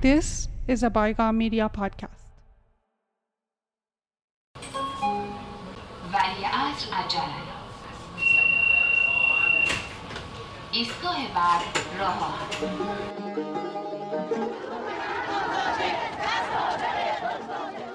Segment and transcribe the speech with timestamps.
[0.00, 2.22] This is a Bygone Media podcast.
[6.12, 7.56] ولی عصر عجله
[10.72, 11.60] ایستگاه بعد
[11.98, 12.38] راه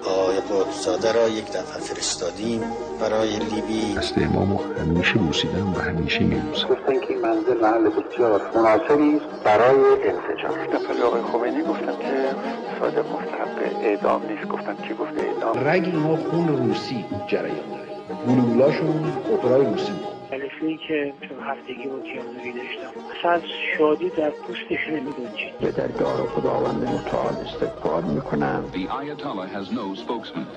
[0.07, 2.61] آقای قطبزاده را یک دفعه فرستادیم
[3.01, 3.93] برای لیبی.
[3.97, 9.79] دست امامو همیشه بوسیدم و همیشه میبوسم گفتن که این منزل محل بسیار مناسبی برای
[10.09, 10.65] انسجام.
[10.73, 12.35] دفعه آقای خمینی گفتن که
[12.79, 14.47] صادق مستحق اعدام نیست.
[14.47, 17.87] گفتن کی گفته اعدام؟ رگ اینا خون روسی جریان داره.
[18.27, 22.99] گلولاشون اپرای روسی بود جلسه‌ای که تو هفتگی با کیانوری داشتم.
[23.19, 23.41] اصلا
[23.77, 28.63] شادی در پوستش نمیگنجید به در دار خداوند متعال استغفار می‌کنم.
[28.73, 30.47] The Ayatollah has no spokesman.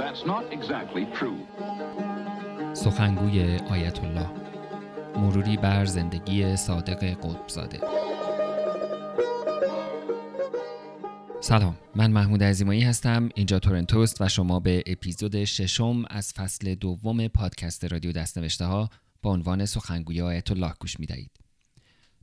[0.00, 1.40] That's not exactly true.
[2.72, 4.26] سخنگوی آیت الله
[5.16, 7.80] مروری بر زندگی صادق قطبزاده.
[11.40, 13.28] سلام من محمود عزیمایی هستم.
[13.34, 18.88] اینجا تورنتوست و شما به اپیزود ششم از فصل دوم پادکست رادیو دستنوشته ها
[19.24, 21.30] با عنوان سخنگوی آیت الله گوش می دهید.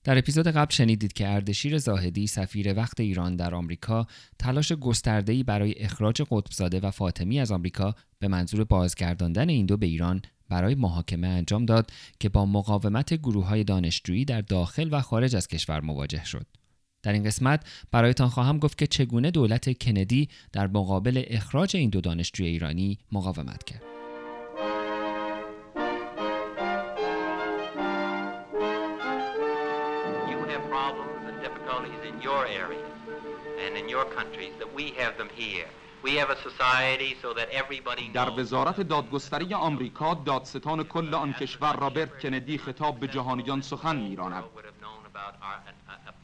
[0.03, 4.07] در اپیزود قبل شنیدید که اردشیر زاهدی سفیر وقت ایران در آمریکا
[4.39, 9.85] تلاش گسترده‌ای برای اخراج قطبزاده و فاطمی از آمریکا به منظور بازگرداندن این دو به
[9.85, 15.35] ایران برای محاکمه انجام داد که با مقاومت گروه های دانشجویی در داخل و خارج
[15.35, 16.47] از کشور مواجه شد.
[17.03, 22.01] در این قسمت برایتان خواهم گفت که چگونه دولت کندی در مقابل اخراج این دو
[22.01, 23.90] دانشجوی ایرانی مقاومت کرد.
[30.51, 32.85] Have problems and difficulties in your area
[33.63, 35.67] and in your countries that we have them here.
[36.07, 38.29] We have a society so that everybody در.
[38.29, 44.43] وزارت دادگستری آمریکا دادستان کل آن کشور رابرت کندی خطاب به جهانیان سخن میراند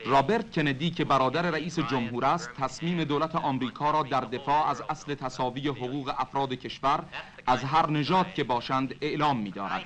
[0.06, 5.16] رابرت کندی که برادر رئیس جمهور است تصمیم دولت آمریکا را در دفاع از اصل
[5.16, 7.04] تصاوی حقوق افراد کشور
[7.48, 9.86] از هر نژاد که باشند اعلام می‌دارد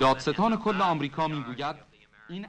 [0.00, 1.76] دادستان کل آمریکا می‌گوید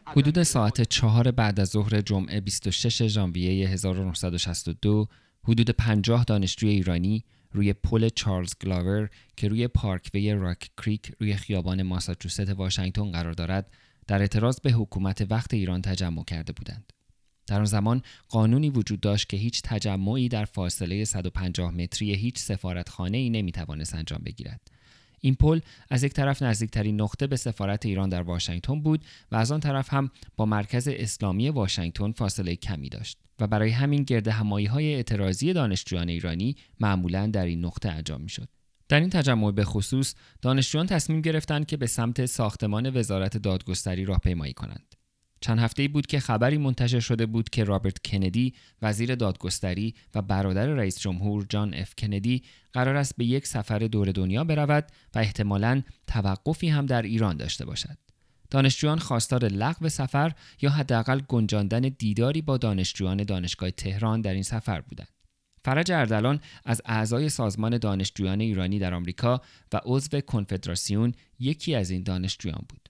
[0.05, 5.07] حدود ساعت چهار بعد از ظهر جمعه 26 ژانویه 1962
[5.43, 11.83] حدود 50 دانشجوی ایرانی روی پل چارلز گلاور که روی پارکوی راک کریک روی خیابان
[11.83, 13.73] ماساچوست واشنگتن قرار دارد
[14.07, 16.93] در اعتراض به حکومت وقت ایران تجمع کرده بودند.
[17.47, 23.17] در آن زمان قانونی وجود داشت که هیچ تجمعی در فاصله 150 متری هیچ سفارتخانه
[23.17, 24.71] ای نمی توانست انجام بگیرد.
[25.21, 25.59] این پل
[25.89, 29.93] از یک طرف نزدیکترین نقطه به سفارت ایران در واشنگتن بود و از آن طرف
[29.93, 35.53] هم با مرکز اسلامی واشنگتن فاصله کمی داشت و برای همین گرد همایی های اعتراضی
[35.53, 38.47] دانشجویان ایرانی معمولا در این نقطه انجام می شد.
[38.89, 44.53] در این تجمع به خصوص دانشجویان تصمیم گرفتند که به سمت ساختمان وزارت دادگستری راهپیمایی
[44.53, 44.95] کنند.
[45.41, 50.67] چند هفته بود که خبری منتشر شده بود که رابرت کندی وزیر دادگستری و برادر
[50.67, 55.81] رئیس جمهور جان اف کندی قرار است به یک سفر دور دنیا برود و احتمالاً
[56.07, 57.97] توقفی هم در ایران داشته باشد.
[58.49, 64.81] دانشجویان خواستار لغو سفر یا حداقل گنجاندن دیداری با دانشجویان دانشگاه تهران در این سفر
[64.81, 65.07] بودند.
[65.65, 69.41] فرج اردلان از اعضای سازمان دانشجویان ایرانی در آمریکا
[69.73, 72.88] و عضو کنفدراسیون یکی از این دانشجویان بود.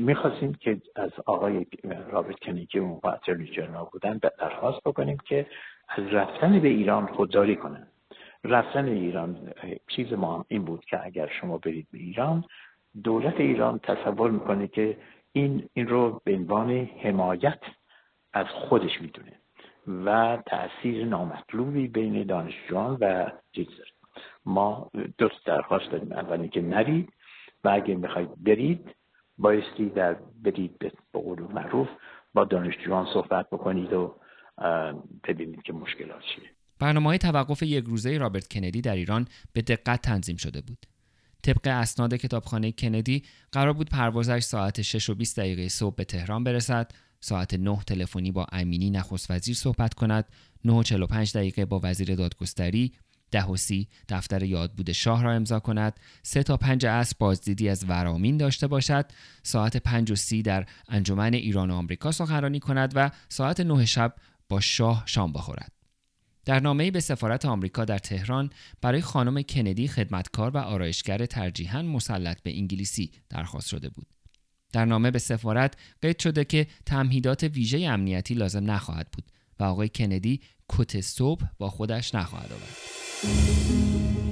[0.00, 1.66] می‌خواستیم که از آقای
[2.10, 5.46] رابرت کنی که اون وقت جنرال بودن درخواست بکنیم که
[5.88, 7.86] از رفتن به ایران خودداری کنن.
[8.44, 9.52] رفتن ایران
[9.88, 12.44] چیز ما هم این بود که اگر شما برید به ایران
[13.04, 14.96] دولت ایران تصور می‌کنه که
[15.32, 16.70] این این رو به عنوان
[17.02, 17.60] حمایت
[18.32, 19.32] از خودش می‌دونه
[20.04, 23.66] و تاثیر نامطلوبی بین دانشجویان و چیز
[24.44, 27.12] ما دو درخواست داریم اولی که نرید
[27.64, 28.94] و اگه می‌خواید برید
[29.40, 31.88] بایستی در برید به قول معروف
[32.34, 34.14] با دانشجویان صحبت بکنید و
[35.24, 40.02] ببینید که مشکلات چیه برنامه های توقف یک روزه رابرت کندی در ایران به دقت
[40.02, 40.86] تنظیم شده بود.
[41.42, 46.44] طبق اسناد کتابخانه کندی قرار بود پروازش ساعت 6 و 20 دقیقه صبح به تهران
[46.44, 50.24] برسد، ساعت 9 تلفنی با امینی نخست وزیر صحبت کند،
[50.64, 52.92] 9 و 45 دقیقه با وزیر دادگستری،
[53.30, 57.84] ده و سی دفتر یادبود شاه را امضا کند، سه تا پنج عصر بازدیدی از
[57.88, 59.06] ورامین داشته باشد،
[59.42, 64.14] ساعت پنج و سی در انجمن ایران و آمریکا سخنرانی کند و ساعت نه شب
[64.48, 65.72] با شاه شام بخورد.
[66.44, 68.50] در نامه‌ای به سفارت آمریکا در تهران
[68.80, 74.06] برای خانم کندی خدمتکار و آرایشگر ترجیحاً مسلط به انگلیسی درخواست شده بود.
[74.72, 79.24] در نامه به سفارت قید شده که تمهیدات ویژه امنیتی لازم نخواهد بود
[79.60, 80.40] و آقای کندی
[80.72, 84.29] کت صبح با خودش نخواهد آورد.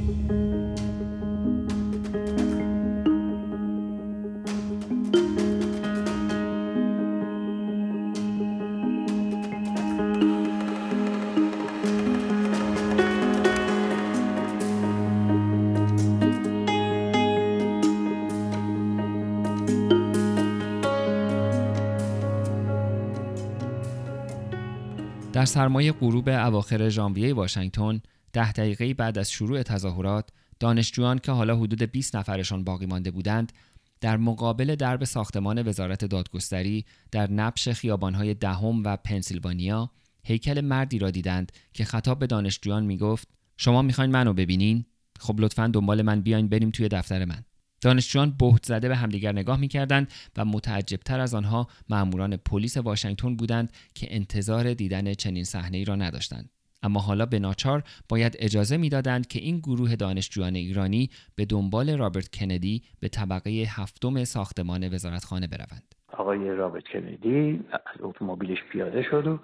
[25.38, 28.00] در سرمایه غروب اواخر ژانویه واشنگتن
[28.32, 30.30] ده دقیقه بعد از شروع تظاهرات
[30.60, 33.52] دانشجویان که حالا حدود 20 نفرشان باقی مانده بودند
[34.00, 39.90] در مقابل درب ساختمان وزارت دادگستری در نبش خیابانهای دهم و پنسیلوانیا
[40.24, 44.84] هیکل مردی را دیدند که خطاب به دانشجویان می‌گفت شما می‌خواین منو ببینین؟
[45.20, 47.44] خب لطفا دنبال من بیاین بریم توی دفتر من.
[47.80, 53.72] دانشجویان بهت زده به همدیگر نگاه می‌کردند و متعجبتر از آنها مأموران پلیس واشنگتن بودند
[53.94, 56.50] که انتظار دیدن چنین صحنه ای را نداشتند.
[56.82, 62.28] اما حالا به ناچار باید اجازه می‌دادند که این گروه دانشجویان ایرانی به دنبال رابرت
[62.28, 65.94] کندی به طبقه هفتم ساختمان وزارتخانه بروند.
[66.12, 69.38] آقای رابرت کندی از اتومبیلش پیاده شد و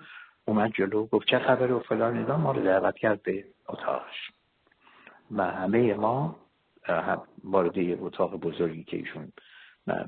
[0.44, 2.36] اومد جلو گفت چه خبر و فلان اینا.
[2.36, 4.14] ما رو دعوت کرد به اتاقش.
[5.30, 6.43] و همه ما
[7.44, 9.32] وارد اتاق بزرگی که ایشون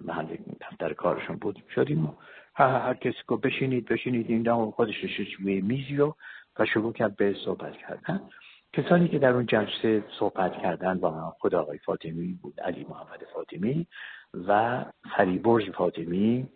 [0.05, 2.13] محل دفتر کارشون بود شدیم و
[2.55, 4.95] هر, کسی گفت بشینید بشینید این خودش
[5.39, 6.13] روی میزی و
[6.59, 8.21] و شروع کرد به صحبت کردن.
[8.73, 13.87] کسانی که در اون جلسه صحبت کردن با خود آقای فاطمی بود علی محمد فاطمی
[14.49, 14.85] و
[15.17, 16.49] فریبرز فاطمی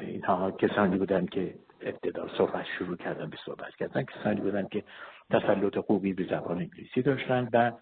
[0.00, 4.02] اینها کسانی بودن که ابتدا صحبت شروع کردن به صحبت کردن.
[4.02, 4.84] کسانی بودن که
[5.30, 7.72] تسلط خوبی به زبان انگلیسی داشتن و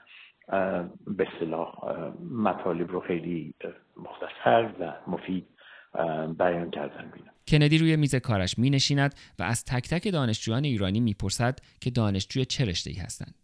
[1.07, 1.75] به صلاح
[2.31, 3.55] مطالب رو خیلی
[3.97, 5.47] مختصر و مفید
[6.39, 11.01] بیان کردن بینم کندی روی میز کارش می نشیند و از تک تک دانشجویان ایرانی
[11.01, 13.35] می‌پرسد که دانشجوی چه رشته ای هستند.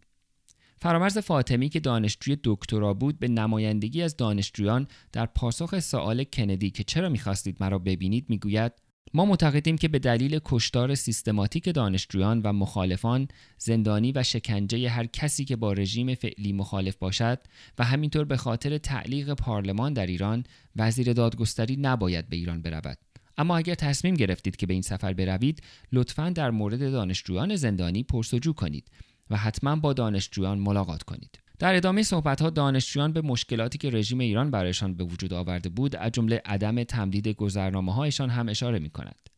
[0.81, 6.83] فرامرز فاطمی که دانشجوی دکترا بود به نمایندگی از دانشجویان در پاسخ سوال کندی که
[6.83, 8.71] چرا می‌خواستید مرا ببینید می‌گوید
[9.13, 13.27] ما معتقدیم که به دلیل کشتار سیستماتیک دانشجویان و مخالفان
[13.57, 17.39] زندانی و شکنجه هر کسی که با رژیم فعلی مخالف باشد
[17.79, 20.43] و همینطور به خاطر تعلیق پارلمان در ایران
[20.75, 22.97] وزیر دادگستری نباید به ایران برود.
[23.37, 28.53] اما اگر تصمیم گرفتید که به این سفر بروید لطفا در مورد دانشجویان زندانی پرسجو
[28.53, 28.91] کنید
[29.29, 31.39] و حتما با دانشجویان ملاقات کنید.
[31.59, 35.95] در ادامه صحبت ها دانشجویان به مشکلاتی که رژیم ایران برایشان به وجود آورده بود
[35.95, 39.29] از جمله عدم تمدید گذرنامه هایشان هم اشاره می کند.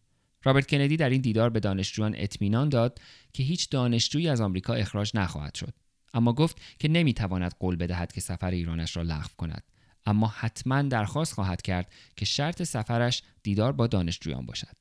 [0.44, 3.00] رابرت کندی در این دیدار به دانشجویان اطمینان داد
[3.33, 5.73] که هیچ دانشجویی از آمریکا اخراج نخواهد شد.
[6.13, 9.63] اما گفت که نمی‌تواند قول بدهد که سفر ایرانش را لغو کند.
[10.06, 14.75] اما حتما درخواست خواهد کرد که شرط سفرش دیدار با دانشجویان باشد.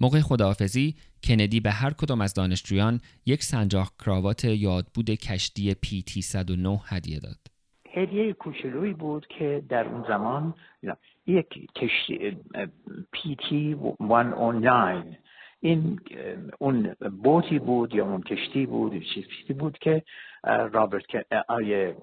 [0.00, 6.22] موقع خداحافظی کندی به هر کدام از دانشجویان یک سنجاق کراوات یادبود کشتی پی تی
[6.22, 7.38] 109 هدیه داد.
[7.94, 10.54] هدیه کوچولویی بود که در اون زمان
[11.26, 12.36] یک کشتی
[13.12, 15.18] پی تی 109
[15.60, 16.00] این
[16.58, 20.02] اون بوتی بود یا اون کشتی بود چیزی بود که
[20.46, 21.04] رابرت
[21.48, 21.96] آیه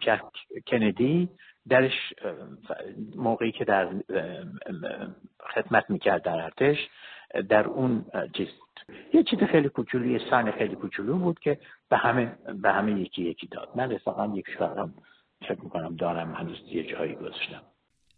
[0.00, 0.20] جک
[0.66, 1.28] کندی
[1.68, 1.92] درش
[3.16, 3.88] موقعی که در
[5.54, 6.76] خدمت می‌کرد در ارتش
[7.48, 8.04] در اون
[8.36, 8.46] چیز
[9.14, 11.58] یه چیز خیلی کوچولو یه سن خیلی کوچولو بود که
[11.88, 13.68] به همه به همه یکی یکی داد.
[13.74, 14.94] من اتفاقا یک شوهرم
[15.48, 17.62] فکر می‌کنم دارم هنوز یه جایی گذاشتم.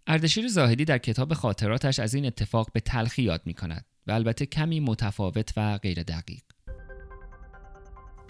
[0.07, 4.47] اردشیر زاهدی در کتاب خاطراتش از این اتفاق به تلخی یاد می کند و البته
[4.47, 6.43] کمی متفاوت و غیر دقیق.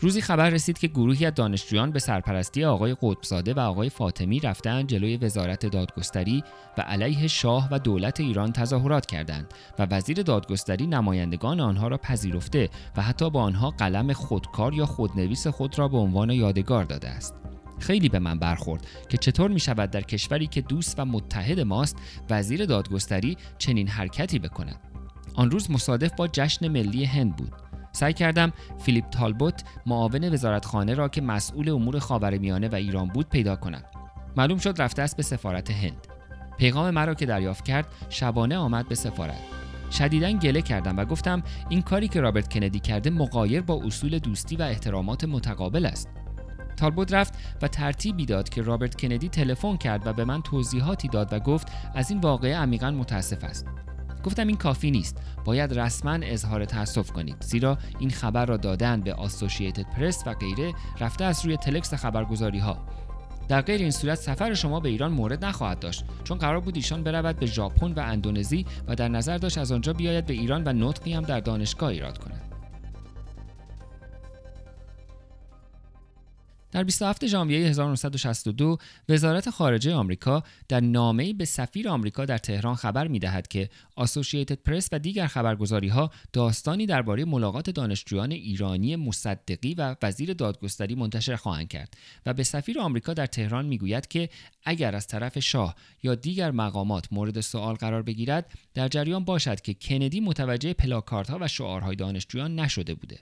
[0.00, 4.86] روزی خبر رسید که گروهی از دانشجویان به سرپرستی آقای قطبزاده و آقای فاطمی رفتن
[4.86, 6.44] جلوی وزارت دادگستری
[6.78, 12.68] و علیه شاه و دولت ایران تظاهرات کردند و وزیر دادگستری نمایندگان آنها را پذیرفته
[12.96, 17.34] و حتی با آنها قلم خودکار یا خودنویس خود را به عنوان یادگار داده است.
[17.78, 21.96] خیلی به من برخورد که چطور می شود در کشوری که دوست و متحد ماست
[22.30, 24.80] وزیر دادگستری چنین حرکتی بکند.
[25.34, 27.52] آن روز مصادف با جشن ملی هند بود.
[27.92, 33.56] سعی کردم فیلیپ تالبوت معاون وزارتخانه را که مسئول امور خاورمیانه و ایران بود پیدا
[33.56, 33.82] کنم.
[34.36, 36.06] معلوم شد رفته است به سفارت هند.
[36.58, 39.40] پیغام مرا که دریافت کرد شبانه آمد به سفارت.
[39.90, 44.56] شدیدا گله کردم و گفتم این کاری که رابرت کندی کرده مقایر با اصول دوستی
[44.56, 46.08] و احترامات متقابل است.
[46.76, 51.32] تالبوت رفت و ترتیبی داد که رابرت کندی تلفن کرد و به من توضیحاتی داد
[51.32, 53.66] و گفت از این واقعه عمیقا متاسف است.
[54.28, 55.16] گفتم این کافی نیست.
[55.44, 57.36] باید رسما اظهار تاسف کنید.
[57.40, 62.58] زیرا این خبر را دادن به آسوشیتد پرس و غیره رفته از روی تلکس خبرگزاری
[62.58, 62.78] ها
[63.48, 66.04] در غیر این صورت سفر شما به ایران مورد نخواهد داشت.
[66.24, 69.92] چون قرار بود ایشان برود به ژاپن و اندونزی و در نظر داشت از آنجا
[69.92, 72.37] بیاید به ایران و نطقی هم در دانشگاه ایراد کند.
[76.70, 83.08] در 27 ژانویه 1962 وزارت خارجه آمریکا در نامه‌ای به سفیر آمریکا در تهران خبر
[83.08, 90.34] می‌دهد که آسوسییتد پرس و دیگر خبرگزاری‌ها داستانی درباره ملاقات دانشجویان ایرانی مصدقی و وزیر
[90.34, 91.94] دادگستری منتشر خواهند کرد
[92.26, 94.28] و به سفیر آمریکا در تهران می‌گوید که
[94.64, 99.74] اگر از طرف شاه یا دیگر مقامات مورد سوال قرار بگیرد در جریان باشد که
[99.74, 103.18] کندی متوجه پلاکاردها و شعارهای دانشجویان نشده بوده.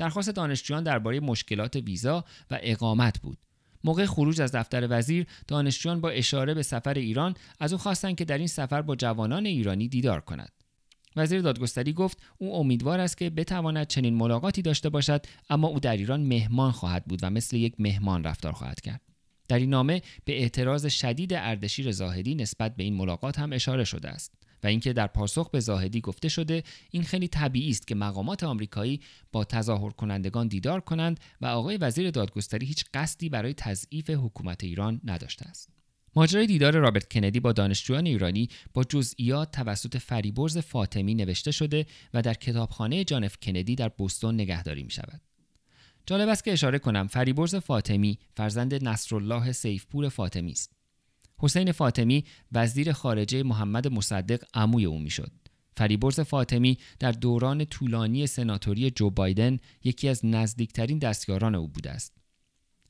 [0.00, 3.38] درخواست دانشجویان درباره مشکلات ویزا و اقامت بود.
[3.84, 8.24] موقع خروج از دفتر وزیر دانشجویان با اشاره به سفر ایران از او خواستند که
[8.24, 10.52] در این سفر با جوانان ایرانی دیدار کند.
[11.16, 15.96] وزیر دادگستری گفت او امیدوار است که بتواند چنین ملاقاتی داشته باشد اما او در
[15.96, 19.00] ایران مهمان خواهد بود و مثل یک مهمان رفتار خواهد کرد.
[19.48, 24.08] در این نامه به اعتراض شدید اردشیر زاهدی نسبت به این ملاقات هم اشاره شده
[24.08, 24.39] است.
[24.62, 29.00] و اینکه در پاسخ به زاهدی گفته شده این خیلی طبیعی است که مقامات آمریکایی
[29.32, 35.00] با تظاهر کنندگان دیدار کنند و آقای وزیر دادگستری هیچ قصدی برای تضعیف حکومت ایران
[35.04, 35.80] نداشته است
[36.16, 42.22] ماجرای دیدار رابرت کندی با دانشجویان ایرانی با جزئیات توسط فریبرز فاطمی نوشته شده و
[42.22, 45.20] در کتابخانه جانف کندی در بوستون نگهداری می شود.
[46.06, 50.79] جالب است که اشاره کنم فریبرز فاطمی فرزند نصرالله سیفپور فاطمی است.
[51.42, 55.32] حسین فاطمی وزیر خارجه محمد مصدق عموی او می‌شد.
[55.76, 62.16] فریبرز فاطمی در دوران طولانی سناتوری جو بایدن یکی از نزدیکترین دستیاران او بوده است.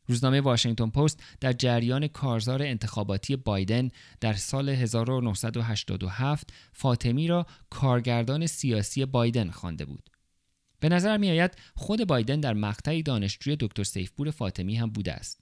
[0.07, 3.89] روزنامه واشنگتن پست در جریان کارزار انتخاباتی بایدن
[4.21, 10.11] در سال 1987 فاطمی را کارگردان سیاسی بایدن خوانده بود.
[10.81, 15.41] به نظر می آید خود بایدن در مقطعی دانشجوی دکتر سیفپور فاطمی هم بوده است.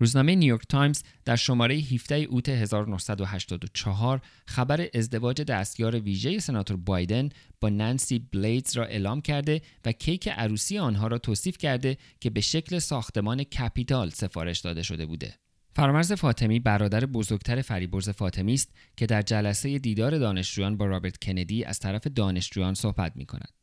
[0.00, 7.28] روزنامه نیویورک تایمز در شماره 17 اوت 1984 خبر ازدواج دستیار ویژه سناتور بایدن
[7.60, 12.40] با نانسی بلیدز را اعلام کرده و کیک عروسی آنها را توصیف کرده که به
[12.40, 15.34] شکل ساختمان کپیتال سفارش داده شده بوده.
[15.72, 21.64] فرامرز فاطمی برادر بزرگتر فریبرز فاطمی است که در جلسه دیدار دانشجویان با رابرت کندی
[21.64, 23.59] از طرف دانشجویان صحبت می کند.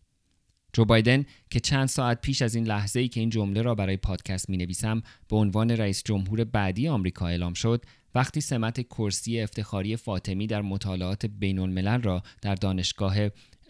[0.77, 3.97] جو بایدن که چند ساعت پیش از این لحظه ای که این جمله را برای
[3.97, 9.95] پادکست می نویسم به عنوان رئیس جمهور بعدی آمریکا اعلام شد وقتی سمت کرسی افتخاری
[9.95, 13.15] فاطمی در مطالعات بین الملل را در دانشگاه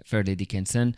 [0.06, 0.92] فرلی دیکنسن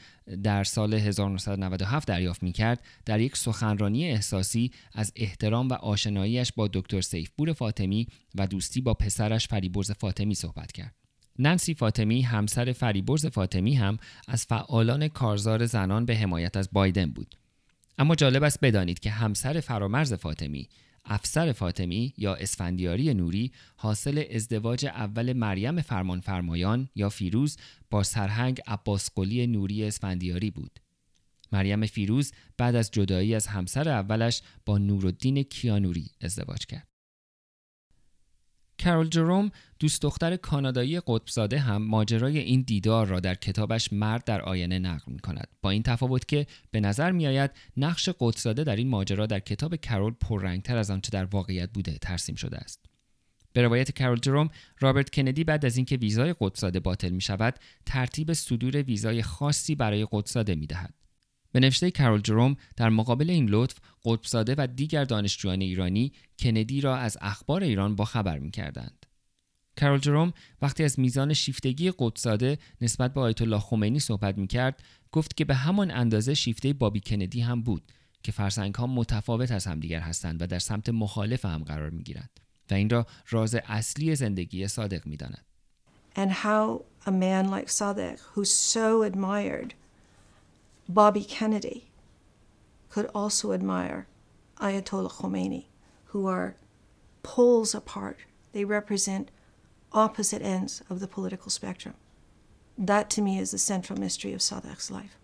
[0.44, 6.70] در سال 1997 دریافت می کرد در یک سخنرانی احساسی از احترام و آشناییش با
[6.74, 10.99] دکتر سیفپور فاطمی و دوستی با پسرش فریبرز فاطمی صحبت کرد.
[11.39, 17.36] نانسی فاطمی همسر فریبرز فاطمی هم از فعالان کارزار زنان به حمایت از بایدن بود.
[17.98, 20.69] اما جالب است بدانید که همسر فرامرز فاطمی
[21.05, 27.58] افسر فاطمی یا اسفندیاری نوری حاصل ازدواج اول مریم فرمانفرمایان یا فیروز
[27.89, 30.79] با سرهنگ عباس قلی نوری اسفندیاری بود.
[31.51, 36.88] مریم فیروز بعد از جدایی از همسر اولش با نورالدین کیانوری ازدواج کرد.
[38.79, 44.41] کرول جروم دوست دختر کانادایی قطبزاده هم ماجرای این دیدار را در کتابش مرد در
[44.41, 48.75] آینه نقل می کند با این تفاوت که به نظر می آید نقش قطبزاده در
[48.75, 52.86] این ماجرا در کتاب کرول پررنگتر از آنچه در واقعیت بوده ترسیم شده است.
[53.53, 58.33] به روایت کرول جروم رابرت کندی بعد از اینکه ویزای قطبزاده باطل می شود ترتیب
[58.33, 60.93] صدور ویزای خاصی برای قطبزاده می دهد
[61.51, 63.75] به نوشته کارول جروم در مقابل این لطف
[64.06, 69.06] قطبزاده و دیگر دانشجویان ایرانی کندی را از اخبار ایران با خبر می کردند.
[69.79, 74.84] کارول جروم وقتی از میزان شیفتگی قطبزاده نسبت به آیت الله خمینی صحبت می کرد
[75.12, 77.91] گفت که به همان اندازه شیفته بابی کندی هم بود
[78.24, 82.39] که فرسنگ ها متفاوت از همدیگر هستند و در سمت مخالف هم قرار می گیرند
[82.72, 85.46] و این را راز اصلی زندگی صادق می داند.
[86.15, 89.74] And how a man like Sadiq, who so admired
[90.88, 91.90] Bobby Kennedy
[92.90, 94.06] could also admire
[94.61, 95.64] Ayatollah Khomeini,
[96.06, 96.56] who are
[97.23, 98.18] poles apart.
[98.52, 99.30] They represent
[99.92, 101.94] opposite ends of the political spectrum.
[102.78, 105.16] That to me is the central mystery of Sadaq's life.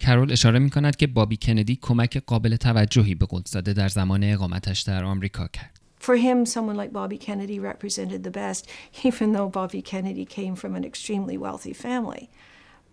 [0.00, 4.80] کرول اشاره می کند که بابی کندی کمک قابل توجهی به قدسزاده در زمان اقامتش
[4.80, 5.80] در آمریکا کرد.
[6.00, 8.68] For him, someone like Bobby Kennedy represented the best,
[9.04, 12.28] even though Bobby Kennedy came from an extremely wealthy family.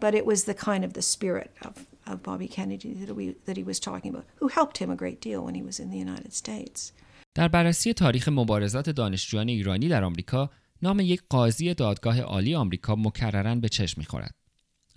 [0.04, 1.72] But it was the kind of the spirit of
[2.10, 5.20] of Bobby Kennedy that, we, that he was talking about, who helped him a great
[5.26, 6.92] deal when he was in the United States.
[7.34, 10.50] در بررسی تاریخ مبارزات دانشجویان ایرانی در آمریکا
[10.82, 14.34] نام یک قاضی دادگاه عالی آمریکا مکررن به چشم می‌خورد.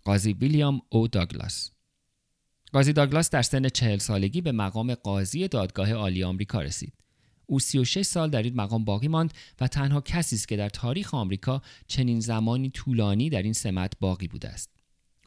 [0.04, 1.72] قاضی ویلیام او داگلاس.
[2.74, 6.94] قاضی داگلاس در سن چهل سالگی به مقام قاضی دادگاه عالی آمریکا رسید.
[7.46, 11.14] او 36 سال در این مقام باقی ماند و تنها کسی است که در تاریخ
[11.14, 14.77] آمریکا چنین زمانی طولانی در این سمت باقی بوده است.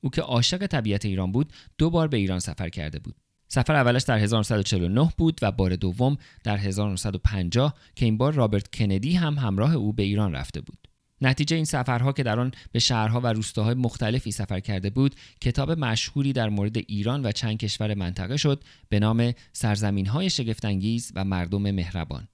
[0.00, 3.16] او که عاشق طبیعت ایران بود دو بار به ایران سفر کرده بود
[3.48, 9.12] سفر اولش در 1949 بود و بار دوم در 1950 که این بار رابرت کندی
[9.12, 10.88] هم همراه او به ایران رفته بود.
[11.20, 15.70] نتیجه این سفرها که در آن به شهرها و روستاهای مختلفی سفر کرده بود کتاب
[15.70, 21.24] مشهوری در مورد ایران و چند کشور منطقه شد به نام سرزمین های شگفتانگیز و
[21.24, 22.28] مردم مهربان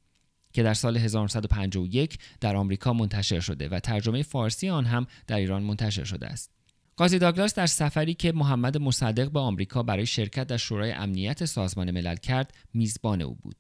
[0.53, 5.63] که در سال 1951 در آمریکا منتشر شده و ترجمه فارسی آن هم در ایران
[5.63, 6.56] منتشر شده است.
[6.99, 11.91] قاضی داگلاس در سفری که محمد مصدق به آمریکا برای شرکت در شورای امنیت سازمان
[11.91, 13.57] ملل کرد میزبان او بود.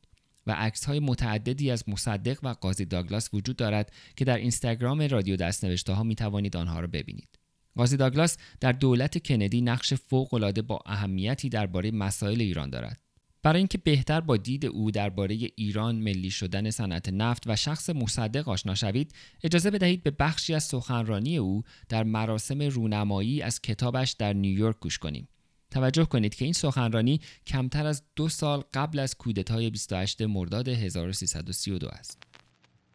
[0.46, 5.92] و عکس متعددی از مصدق و قاضی داگلاس وجود دارد که در اینستاگرام رادیو دستنوشته
[5.92, 7.38] ها می توانید آنها را ببینید.
[7.76, 13.05] قاضی داگلاس در دولت کندی نقش فوق العاده با اهمیتی درباره مسائل ایران دارد.
[13.46, 18.48] برای اینکه بهتر با دید او درباره ایران ملی شدن صنعت نفت و شخص مصدق
[18.48, 24.32] آشنا شوید اجازه بدهید به بخشی از سخنرانی او در مراسم رونمایی از کتابش در
[24.32, 25.28] نیویورک گوش کنیم
[25.70, 31.88] توجه کنید که این سخنرانی کمتر از دو سال قبل از کودتای 28 مرداد 1332
[31.88, 32.22] است.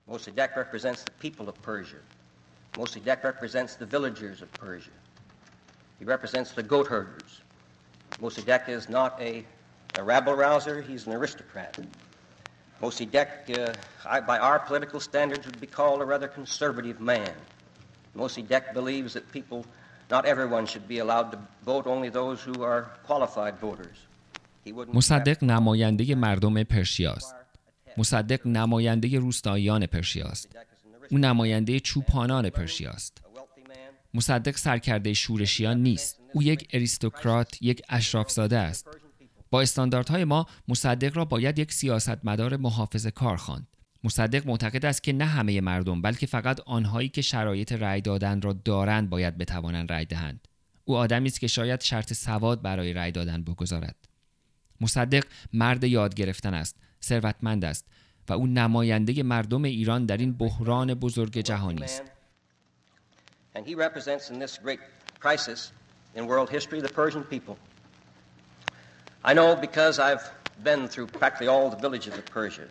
[0.08, 2.02] Mossadegh represents the people of Persia.
[2.78, 5.00] Mossadegh represents the villagers of Persia.
[6.00, 7.42] He represents the goat herders.
[8.22, 9.46] Mossadegh is not a,
[10.00, 11.74] a rabble rouser, he's an aristocrat.
[12.82, 17.34] Mossadegh, uh, by our political standards, would be called a rather conservative man.
[18.16, 19.66] Mossadegh believes that people
[20.16, 21.38] Not everyone should be allowed to
[21.72, 23.98] vote, only those who are qualified voters.
[24.94, 27.36] مصدق نماینده مردم پرشیاست.
[27.98, 30.56] مصدق نماینده روستاییان پرشیاست.
[31.12, 33.18] او نماینده چوپانان پرشیاست.
[34.14, 36.20] مصدق سرکرده شورشیان نیست.
[36.34, 38.88] او یک اریستوکرات، یک اشرافزاده است.
[39.52, 43.68] با استانداردهای ما مصدق را باید یک سیاستمدار محافظ کار خواند.
[44.04, 48.54] مصدق معتقد است که نه همه مردم بلکه فقط آنهایی که شرایط رأی دادن را
[48.54, 50.48] دارند باید بتوانند رأی دهند
[50.86, 53.96] او آدمی است که شاید شرط سواد برای رأی دادن بگذارد
[54.82, 57.86] مصدق مرد یاد گرفتن است ثروتمند است
[58.30, 62.04] و او نماینده مردم ایران در این بحران بزرگ جهانی است
[63.56, 64.80] And he represents in this great
[65.20, 65.74] crisis
[66.16, 67.71] in world history the.
[69.25, 70.31] I know because I've
[70.63, 72.69] been through practically all the villages of Persia.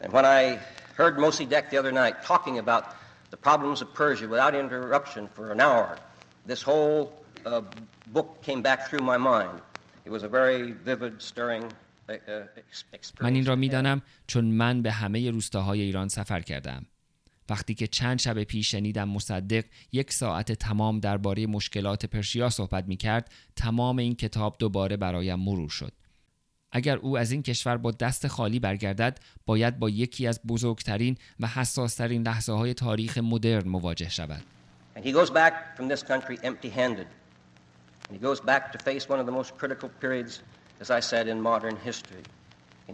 [0.00, 0.58] And when I
[0.94, 2.84] heard Mossadegh the other night talking about
[3.30, 5.98] the problems of Persia without interruption for an hour,
[6.46, 7.12] this whole
[7.44, 7.62] uh,
[8.08, 9.60] book came back through my mind.
[10.04, 11.64] It was a very vivid, stirring
[12.08, 12.14] uh,
[12.92, 13.12] experience.
[13.20, 16.86] من این را میدانم چون من به همه روستاهای ایران سفر کردم.
[17.51, 22.97] وقتی که چند شب پیش شنیدم مصدق یک ساعت تمام درباره مشکلات پرشیا صحبت می
[22.97, 25.93] کرد تمام این کتاب دوباره برایم مرور شد.
[26.71, 31.47] اگر او از این کشور با دست خالی برگردد باید با یکی از بزرگترین و
[31.47, 34.43] حساسترین لحظه های تاریخ مدرن مواجه شود.
[34.95, 35.05] And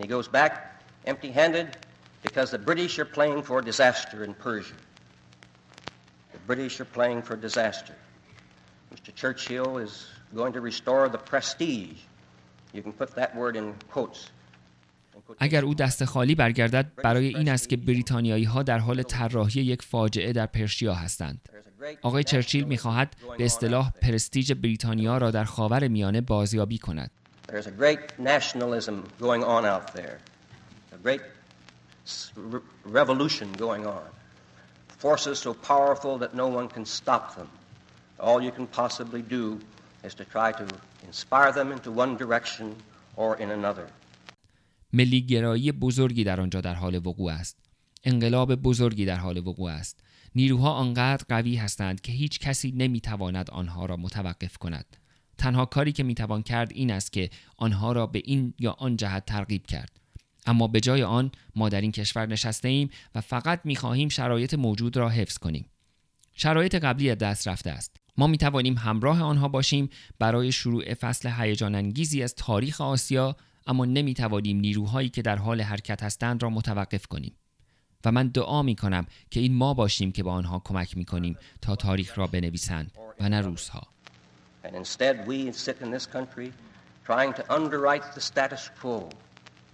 [0.03, 0.51] he goes back
[1.05, 1.86] empty-handed
[2.27, 4.79] because the British are playing for disaster in Persia.
[6.35, 7.95] The British are playing for disaster.
[8.93, 9.11] Mr.
[9.21, 9.93] Churchill is
[10.39, 11.99] going to restore the prestige
[15.39, 19.81] اگر او دست خالی برگردد برای این است که بریتانیایی ها در حال طراحی یک
[19.81, 21.49] فاجعه در پرشیا هستند.
[22.01, 27.11] آقای چرچیل می‌خواهد به اصطلاح پرستیج بریتانیا را در خاور میانه بازیابی کند.
[35.05, 37.49] Forces so powerful that no one can stop them.
[38.27, 39.43] All you can possibly do
[40.07, 40.65] is to try to
[41.09, 42.67] inspire them into one direction
[43.15, 43.87] or in another.
[44.93, 47.57] ملی گرایی بزرگی در آنجا در حال وقوع است.
[48.03, 49.99] انقلاب بزرگی در حال وقوع است.
[50.35, 54.97] نیروها آنقدر قوی هستند که هیچ کسی نمی‌تواند آنها را متوقف کند.
[55.37, 59.25] تنها کاری که می‌توان کرد این است که آنها را به این یا آن جهت
[59.25, 59.99] ترغیب کرد.
[60.47, 64.97] اما به جای آن ما در این کشور نشسته ایم و فقط می‌خواهیم شرایط موجود
[64.97, 65.65] را حفظ کنیم.
[66.33, 67.97] شرایط قبلی دست رفته است.
[68.17, 73.35] ما می توانیم همراه آنها باشیم برای شروع فصل هیجان انگیزی از تاریخ آسیا
[73.67, 77.35] اما نمی توانیم نیروهایی که در حال حرکت هستند را متوقف کنیم
[78.05, 81.37] و من دعا می کنم که این ما باشیم که به آنها کمک می کنیم
[81.61, 83.87] تا تاریخ را بنویسند و نه روزها
[84.63, 84.85] And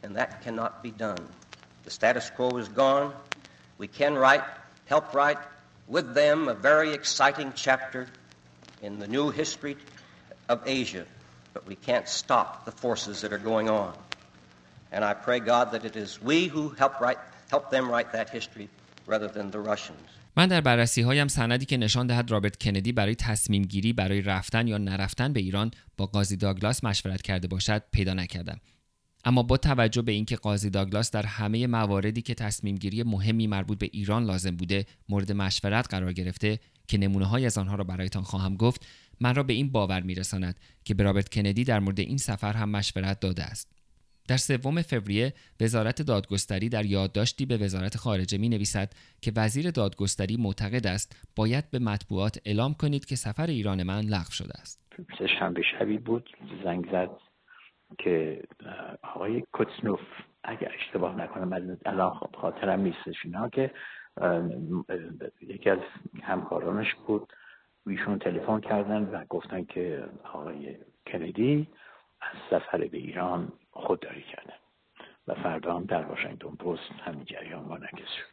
[0.03, 1.18] and that cannot be done.
[1.85, 3.12] The status quo is gone.
[3.79, 4.44] We can write,
[4.87, 5.38] help write
[5.87, 8.07] with them a very exciting chapter
[8.83, 9.77] in the new history
[10.49, 11.05] of Asia,
[11.55, 13.92] but we can't stop the forces that are going on.
[14.92, 17.18] And I pray God that it is we who help write
[17.51, 18.68] help them write that history
[19.07, 20.09] rather than the Russians.
[20.37, 24.68] من در بررسی هایم سندی که نشان دهد رابرت کندی برای تصمیم گیری برای رفتن
[24.68, 28.61] یا نرفتن به ایران با قاضی داگلاس مشورت کرده باشد پیدا نکردم
[29.26, 33.78] اما با توجه به اینکه قاضی داگلاس در همه مواردی که تصمیم گیری مهمی مربوط
[33.78, 38.24] به ایران لازم بوده مورد مشورت قرار گرفته که نمونه های از آنها را برایتان
[38.24, 38.88] خواهم گفت
[39.22, 42.70] من را به این باور میرساند که به رابرت کندی در مورد این سفر هم
[42.70, 43.74] مشورت داده است
[44.28, 50.38] در سوم فوریه وزارت دادگستری در یادداشتی به وزارت خارجه می نویسد که وزیر دادگستری
[50.38, 54.84] معتقد است باید به مطبوعات اعلام کنید که سفر ایران من لغو شده است.
[55.40, 56.30] شنبه شبی بود
[56.64, 57.10] زنگ زد
[57.97, 58.43] که
[59.01, 59.99] آقای کتسنوف
[60.43, 63.71] اگر اشتباه نکنم الان خب خاطرم نیستش اینا که
[65.41, 65.79] یکی از
[66.23, 67.34] همکارانش بود.
[67.88, 70.77] ایشون تلفن کردن و گفتن که آقای
[71.08, 71.67] کندی
[72.21, 74.58] از سفر به ایران خودداری کردن
[75.27, 78.33] و فردا هم در واشنگتن پست همین جریان منعکس شد.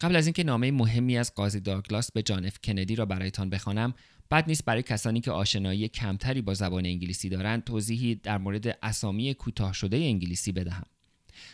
[0.00, 3.94] قبل از اینکه نامه مهمی از قاضی داگلاس به جان اف کندی را برایتان بخوانم
[4.30, 9.34] بد نیست برای کسانی که آشنایی کمتری با زبان انگلیسی دارند توضیحی در مورد اسامی
[9.34, 10.84] کوتاه شده انگلیسی بدهم.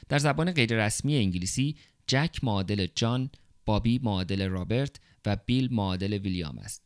[0.09, 3.31] در زبان غیررسمی انگلیسی جک معادل جان
[3.65, 6.83] بابی معادل رابرت و بیل معادل ویلیام است.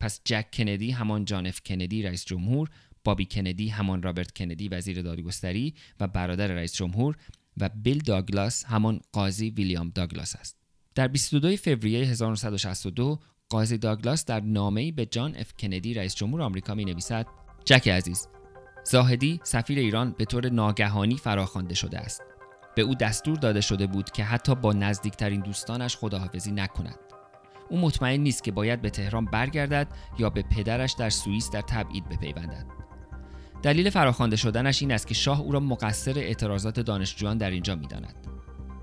[0.00, 2.70] پس جک کندی همان جان اف کندی رئیس جمهور
[3.04, 7.16] بابی کندی همان رابرت کندی وزیر دادگستری و برادر رئیس جمهور
[7.56, 10.59] و بیل داگلاس همان قاضی ویلیام داگلاس است.
[10.94, 16.74] در 22 فوریه 1962 قاضی داگلاس در نامه‌ای به جان اف کندی رئیس جمهور آمریکا
[16.74, 17.26] می نویسد
[17.64, 18.28] جک عزیز
[18.84, 22.22] زاهدی سفیر ایران به طور ناگهانی فراخوانده شده است.
[22.76, 26.98] به او دستور داده شده بود که حتی با نزدیکترین دوستانش خداحافظی نکند.
[27.68, 32.08] او مطمئن نیست که باید به تهران برگردد یا به پدرش در سوئیس در تبعید
[32.08, 32.66] بپیوندد.
[33.62, 38.14] دلیل فراخوانده شدنش این است که شاه او را مقصر اعتراضات دانشجویان در اینجا می‌داند.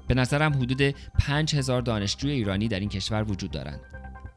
[0.07, 3.79] به نظرم حدود 5000 دانشجوی ایرانی در این کشور وجود دارند.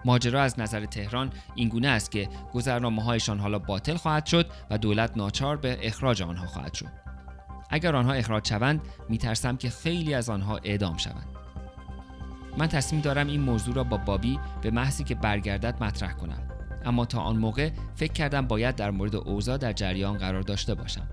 [0.05, 5.17] ماجرا از نظر تهران اینگونه است که گذرنامه هایشان حالا باطل خواهد شد و دولت
[5.17, 6.89] ناچار به اخراج آنها خواهد شد.
[7.71, 11.27] اگر آنها اخراج شوند میترسم که خیلی از آنها اعدام شوند.
[12.59, 16.43] من تصمیم دارم این موضوع را با بابی به محضی که برگردد مطرح کنم.
[16.85, 21.09] اما تا آن موقع فکر کردم باید در مورد اوضاع در جریان قرار داشته باشم.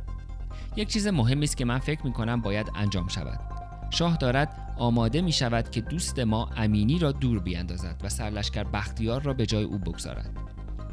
[0.76, 3.57] یک چیز مهمی است که من فکر می کنم باید انجام شود.
[3.90, 9.22] شاه دارد آماده می شود که دوست ما امینی را دور بیاندازد و سرلشکر بختیار
[9.22, 10.30] را به جای او بگذارد.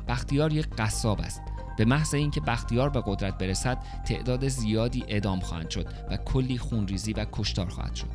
[0.08, 1.42] بختیار یک قصاب است.
[1.76, 7.12] به محض اینکه بختیار به قدرت برسد تعداد زیادی اعدام خواهند شد و کلی خونریزی
[7.12, 8.08] و کشتار خواهد شد.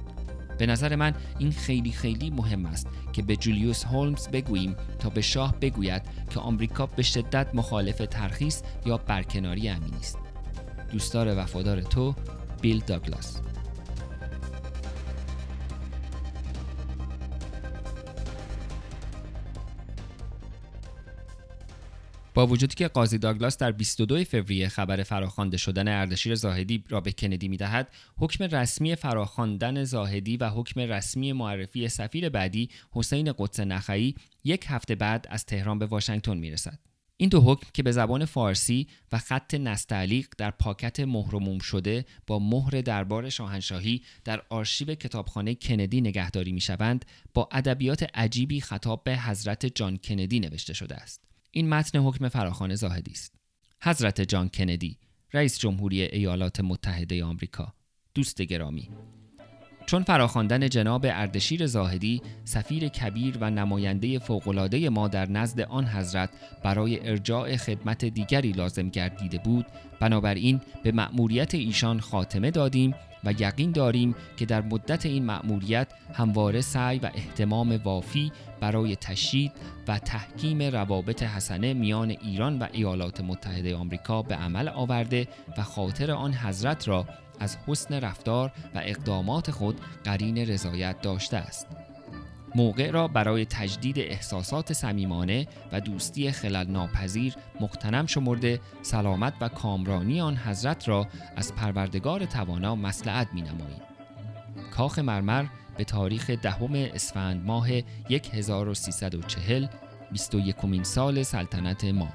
[0.58, 5.22] به نظر من این خیلی خیلی مهم است که به جولیوس هولمز بگوییم تا به
[5.22, 10.18] شاه بگوید که آمریکا به شدت مخالف ترخیص یا برکناری امینی است.
[10.92, 12.16] دوستدار وفادار تو
[12.62, 13.42] بیل داگلاس.
[22.40, 27.12] با وجودی که قاضی داگلاس در 22 فوریه خبر فراخوانده شدن اردشیر زاهدی را به
[27.12, 34.16] کندی می‌دهد حکم رسمی فراخواندن زاهدی و حکم رسمی معرفی سفیر بعدی حسین قدس نخعی
[34.44, 36.80] یک هفته بعد از تهران به واشنگتن می‌رسد
[37.18, 42.40] این دو حکم که به زبان فارسی و خط نستعلیق در پاکت مهرموم شده با
[42.40, 49.18] مهر دربار شاهنشاهی در آرشیو کتابخانه کندی نگهداری می شوند با ادبیات عجیبی خطاب به
[49.18, 51.29] حضرت جان کندی نوشته شده است.
[51.52, 53.36] این متن حکم فراخان زاهدی است.
[53.82, 54.98] حضرت جان کندی
[55.34, 57.74] رئیس جمهوری ایالات متحده آمریکا.
[58.14, 58.90] دوست گرامی
[59.86, 66.30] چون فراخواندن جناب اردشیر زاهدی سفیر کبیر و نماینده فوقالعاده ما در نزد آن حضرت
[66.64, 69.66] برای ارجاع خدمت دیگری لازم گردیده بود
[70.00, 76.62] بنابراین به مأموریت ایشان خاتمه دادیم و یقین داریم که در مدت این مأموریت همواره
[76.62, 79.52] سعی و احتمام وافی برای تشدید
[79.88, 85.28] و تحکیم روابط حسنه میان ایران و ایالات متحده آمریکا به عمل آورده
[85.58, 87.06] و خاطر آن حضرت را
[87.40, 91.89] از حسن رفتار و اقدامات خود قرین رضایت داشته است.
[92.56, 100.22] موقع را برای تجدید احساسات صمیمانه و دوستی خلل ناپذیر مقتنم شمرده سلامت و کامرانی
[100.22, 103.82] آن حضرت را از پروردگار توانا مسلعت می نماییم.
[104.72, 105.46] کاخ مرمر
[105.78, 107.70] به تاریخ دهم اسفند ماه
[108.34, 109.68] 1340
[110.12, 112.10] 21 سال سلطنت ما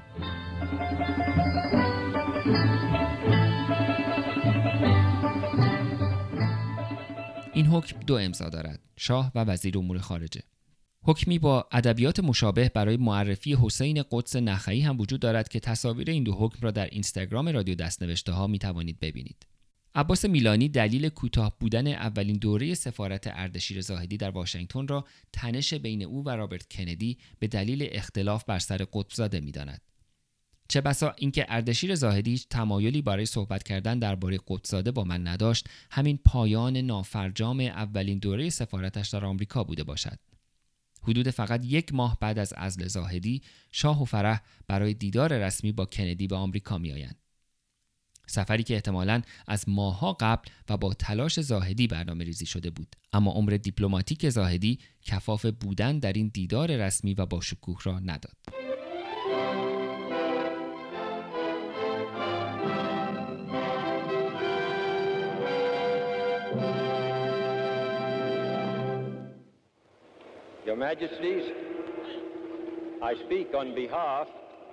[7.75, 10.41] حکم دو امضا دارد شاه و وزیر امور خارجه
[11.03, 16.23] حکمی با ادبیات مشابه برای معرفی حسین قدس نخعی هم وجود دارد که تصاویر این
[16.23, 19.45] دو حکم را در اینستاگرام رادیو دستنوشته ها می توانید ببینید
[19.95, 26.03] عباس میلانی دلیل کوتاه بودن اولین دوره سفارت اردشیر زاهدی در واشنگتن را تنش بین
[26.03, 29.81] او و رابرت کندی به دلیل اختلاف بر سر قطبزاده می‌داند.
[30.67, 36.19] چه بسا اینکه اردشیر زاهدی تمایلی برای صحبت کردن درباره قطبزاده با من نداشت همین
[36.25, 40.19] پایان نافرجام اولین دوره سفارتش در آمریکا بوده باشد.
[41.03, 45.85] حدود فقط یک ماه بعد از ازل زاهدی شاه و فرح برای دیدار رسمی با
[45.85, 47.19] کندی به آمریکا میآیند.
[48.27, 52.95] سفری که احتمالا از ماهها قبل و با تلاش زاهدی برنامه ریزی شده بود.
[53.13, 58.64] اما عمر دیپلماتیک زاهدی کفاف بودن در این دیدار رسمی و با شکوه را نداد.
[70.75, 71.53] Your Majesties,
[73.01, 74.27] I speak on behalf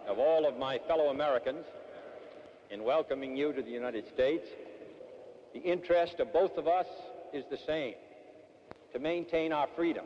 [0.09, 1.65] of all of my fellow Americans
[2.73, 4.49] in welcoming you to the United States.
[5.55, 6.87] The interest of both of us
[7.33, 7.95] is the same
[8.93, 10.05] to maintain our freedom,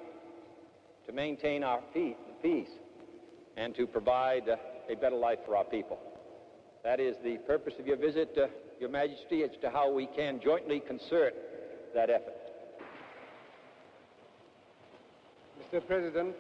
[1.07, 2.69] to maintain our peace,
[3.57, 5.99] and to provide a better life for our people.
[6.85, 10.41] That is the purpose of your visit, uh, Your Majesty, as to how we can
[10.45, 11.33] jointly concert
[11.95, 12.46] that effort.
[15.73, 15.85] Mr.
[15.85, 16.35] President,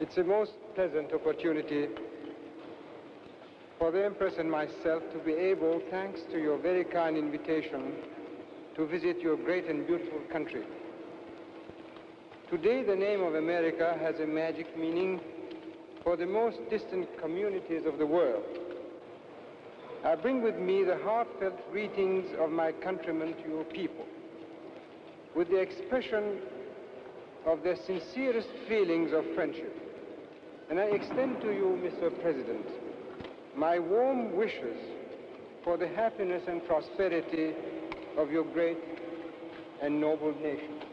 [0.00, 1.88] it's a most pleasant opportunity
[3.78, 7.92] for the Empress and myself to be able, thanks to your very kind invitation,
[8.76, 10.62] to visit your great and beautiful country.
[12.50, 15.20] Today, the name of America has a magic meaning
[16.02, 18.44] for the most distant communities of the world.
[20.02, 24.06] I bring with me the heartfelt greetings of my countrymen to your people,
[25.34, 26.38] with the expression
[27.46, 29.74] of their sincerest feelings of friendship.
[30.68, 32.10] And I extend to you, Mr.
[32.20, 32.66] President,
[33.56, 34.76] my warm wishes
[35.62, 37.54] for the happiness and prosperity
[38.18, 38.78] of your great
[39.80, 40.85] and noble nation.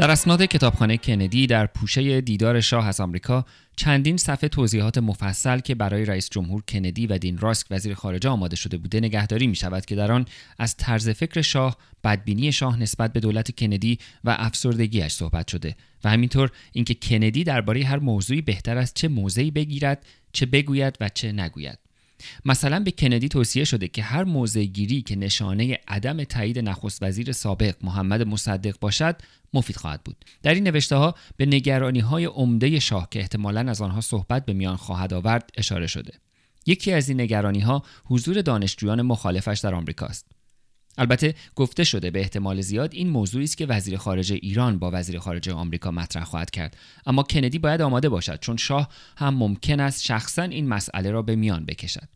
[0.00, 3.44] در اسناد کتابخانه کندی در پوشه دیدار شاه از آمریکا
[3.76, 8.56] چندین صفحه توضیحات مفصل که برای رئیس جمهور کندی و دین راسک وزیر خارجه آماده
[8.56, 10.24] شده بوده نگهداری می شود که در آن
[10.58, 16.10] از طرز فکر شاه، بدبینی شاه نسبت به دولت کندی و افسردگیش صحبت شده و
[16.10, 21.32] همینطور اینکه کندی درباره هر موضوعی بهتر است چه موضعی بگیرد، چه بگوید و چه
[21.32, 21.89] نگوید.
[22.44, 27.32] مثلا به کندی توصیه شده که هر موضع گیری که نشانه عدم تایید نخست وزیر
[27.32, 29.16] سابق محمد مصدق باشد
[29.54, 30.24] مفید خواهد بود.
[30.42, 34.52] در این نوشته ها به نگرانی های عمده شاه که احتمالا از آنها صحبت به
[34.52, 36.12] میان خواهد آورد اشاره شده.
[36.66, 40.26] یکی از این نگرانی ها حضور دانشجویان مخالفش در آمریکا است
[40.98, 45.18] البته گفته شده به احتمال زیاد این موضوعی است که وزیر خارجه ایران با وزیر
[45.18, 46.76] خارجه آمریکا مطرح خواهد کرد.
[47.06, 51.36] اما کندی باید آماده باشد چون شاه هم ممکن است شخصا این مسئله را به
[51.36, 52.08] میان بکشد.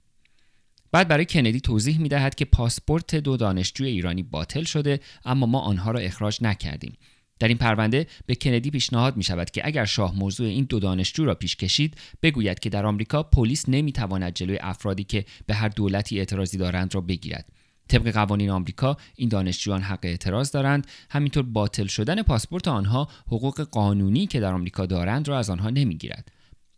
[0.93, 5.61] بعد برای کندی توضیح می دهد که پاسپورت دو دانشجوی ایرانی باطل شده اما ما
[5.61, 6.97] آنها را اخراج نکردیم.
[7.39, 11.25] در این پرونده به کندی پیشنهاد می شود که اگر شاه موضوع این دو دانشجو
[11.25, 15.69] را پیش کشید بگوید که در آمریکا پلیس نمی تواند جلوی افرادی که به هر
[15.69, 17.53] دولتی اعتراضی دارند را بگیرد.
[17.89, 20.87] طبق قوانین آمریکا این دانشجویان حق اعتراض دارند.
[21.11, 26.33] همینطور باطل شدن پاسپورت آنها حقوق قانونی که در آمریکا دارند را از آنها نمی‌گیرد.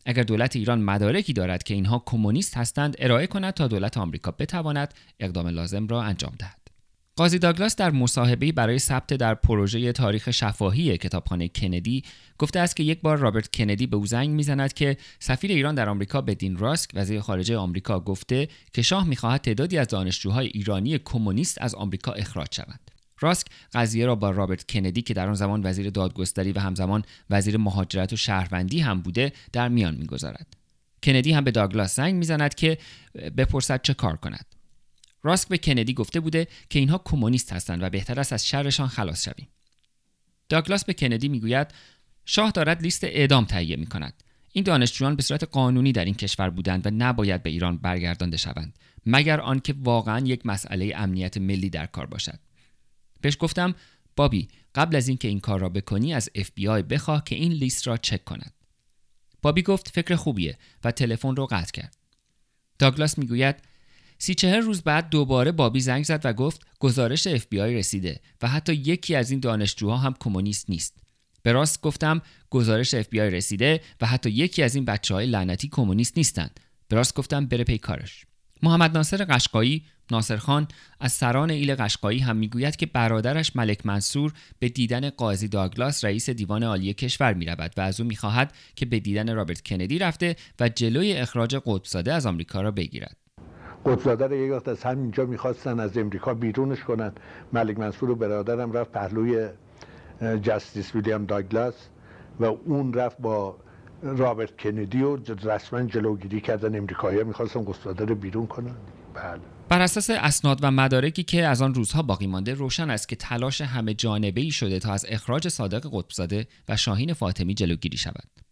[0.06, 4.94] اگر دولت ایران مدارکی دارد که اینها کمونیست هستند ارائه کند تا دولت آمریکا بتواند
[5.20, 6.65] اقدام لازم را انجام دهد.
[7.18, 12.02] قاضی داگلاس در مصاحبه‌ای برای ثبت در پروژه تاریخ شفاهی کتابخانه کندی
[12.38, 15.88] گفته است که یک بار رابرت کندی به او زنگ می‌زند که سفیر ایران در
[15.88, 20.98] آمریکا به دین راسک وزیر خارجه آمریکا گفته که شاه می‌خواهد تعدادی از دانشجوهای ایرانی
[20.98, 22.90] کمونیست از آمریکا اخراج شوند.
[23.20, 27.56] راسک قضیه را با رابرت کندی که در آن زمان وزیر دادگستری و همزمان وزیر
[27.56, 30.56] مهاجرت و شهروندی هم بوده در میان می‌گذارد.
[31.02, 32.78] کندی هم به داگلاس زنگ می‌زند که
[33.36, 34.55] بپرسد چه کار کند.
[35.26, 39.24] راسک به کندی گفته بوده که اینها کمونیست هستند و بهتر است از شرشان خلاص
[39.24, 39.48] شویم.
[40.48, 41.74] داگلاس به کندی می‌گوید
[42.24, 44.22] شاه دارد لیست اعدام تهیه می کند.
[44.52, 48.78] این دانشجویان به صورت قانونی در این کشور بودند و نباید به ایران برگردانده شوند
[49.06, 52.38] مگر آنکه واقعا یک مسئله امنیت ملی در کار باشد.
[53.20, 53.74] بهش گفتم
[54.16, 57.96] بابی قبل از اینکه این کار را بکنی از FBI بخواه که این لیست را
[57.96, 58.52] چک کند.
[59.42, 61.96] بابی گفت فکر خوبیه و تلفن رو قطع کرد.
[62.78, 63.56] داگلاس می‌گوید
[64.18, 68.20] سی چهر روز بعد دوباره بابی زنگ زد و گفت گزارش اف بی آی رسیده
[68.42, 70.98] و حتی یکی از این دانشجوها هم کمونیست نیست.
[71.42, 75.26] به راسک گفتم گزارش اف بی آی رسیده و حتی یکی از این بچه های
[75.26, 76.60] لعنتی کمونیست نیستند.
[76.88, 78.26] به راسک گفتم بره پی کارش.
[78.62, 80.68] محمد ناصر قشقایی ناصر خان
[81.00, 86.30] از سران ایل قشقایی هم می‌گوید که برادرش ملک منصور به دیدن قاضی داگلاس رئیس
[86.30, 90.36] دیوان عالی کشور می رود و از او می‌خواهد که به دیدن رابرت کندی رفته
[90.60, 93.25] و جلوی اخراج قطبزاده از آمریکا را بگیرد.
[93.86, 97.12] قطبزاده رو یک وقت از همینجا می‌خواستن از امریکا بیرونش کنن.
[97.52, 99.48] ملک منصور و برادرم رفت پهلوی
[100.42, 101.74] جستیس ویلیام داگلاس
[102.40, 103.56] و اون رفت با
[104.02, 108.76] رابرت کندی و رسما جلوگیری کردن امریکایی می‌خواستن قطبزاده رو بیرون کنن.
[109.14, 109.40] بله.
[109.68, 113.60] بر اساس اسناد و مدارکی که از آن روزها باقی مانده روشن است که تلاش
[113.60, 118.45] همه جانبه ای شده تا از اخراج صادق قطبزاده و شاهین فاطمی جلوگیری شود.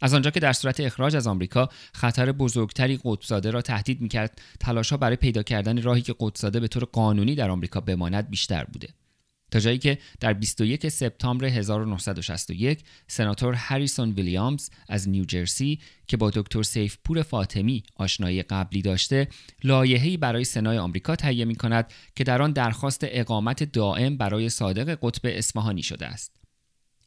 [0.00, 4.96] از آنجا که در صورت اخراج از آمریکا خطر بزرگتری قطبزاده را تهدید می‌کرد تلاشها
[4.96, 8.88] برای پیدا کردن راهی که قطبزاده به طور قانونی در آمریکا بماند بیشتر بوده.
[9.50, 16.62] تا جایی که در 21 سپتامبر 1961 سناتور هریسون ویلیامز از نیوجرسی که با دکتر
[16.62, 19.28] سیفپور فاطمی آشنایی قبلی داشته
[19.64, 24.98] لایحه‌ای برای سنای آمریکا تهیه می کند که در آن درخواست اقامت دائم برای صادق
[25.02, 26.37] قطب اصفهانی شده است.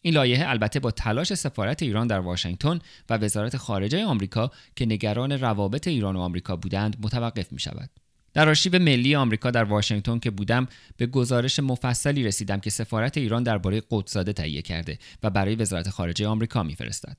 [0.01, 5.31] این لایحه البته با تلاش سفارت ایران در واشنگتن و وزارت خارجه آمریکا که نگران
[5.31, 7.89] روابط ایران و آمریکا بودند متوقف می شود.
[8.33, 13.43] در آرشیو ملی آمریکا در واشنگتن که بودم به گزارش مفصلی رسیدم که سفارت ایران
[13.43, 17.17] درباره قدسزاده تهیه کرده و برای وزارت خارجه آمریکا میفرستد.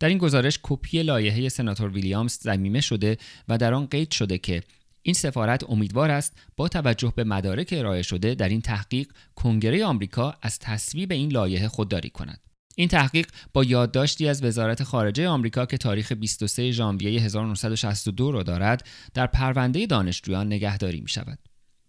[0.00, 4.62] در این گزارش کپی لایحه سناتور ویلیامز ضمیمه شده و در آن قید شده که
[5.06, 10.34] این سفارت امیدوار است با توجه به مدارک ارائه شده در این تحقیق کنگره آمریکا
[10.42, 12.40] از تصویب این لایحه خودداری کند.
[12.76, 18.86] این تحقیق با یادداشتی از وزارت خارجه آمریکا که تاریخ 23 ژانویه 1962 را دارد
[19.14, 21.38] در پرونده دانشجویان نگهداری می شود.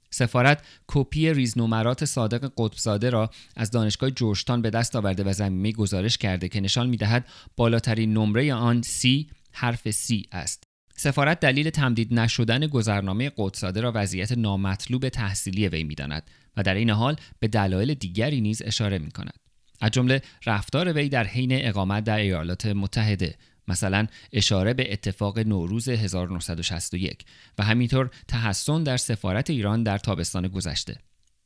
[0.10, 6.18] سفارت کپی ریزنمرات صادق قطبزاده را از دانشگاه جورجتان به دست آورده و زمینه گزارش
[6.18, 10.67] کرده که نشان می‌دهد بالاترین نمره آن C حرف C است.
[11.00, 16.24] سفارت دلیل تمدید نشدن گذرنامه قدساده را وضعیت نامطلوب تحصیلی وی می‌داند
[16.58, 19.40] و در این حال به دلایل دیگری نیز اشاره می کند.
[19.82, 23.36] از جمله رفتار وی در حین اقامت در ایالات متحده
[23.68, 27.26] مثلا اشاره به اتفاق نوروز 1961
[27.58, 30.96] و همینطور تحسن در سفارت ایران در تابستان گذشته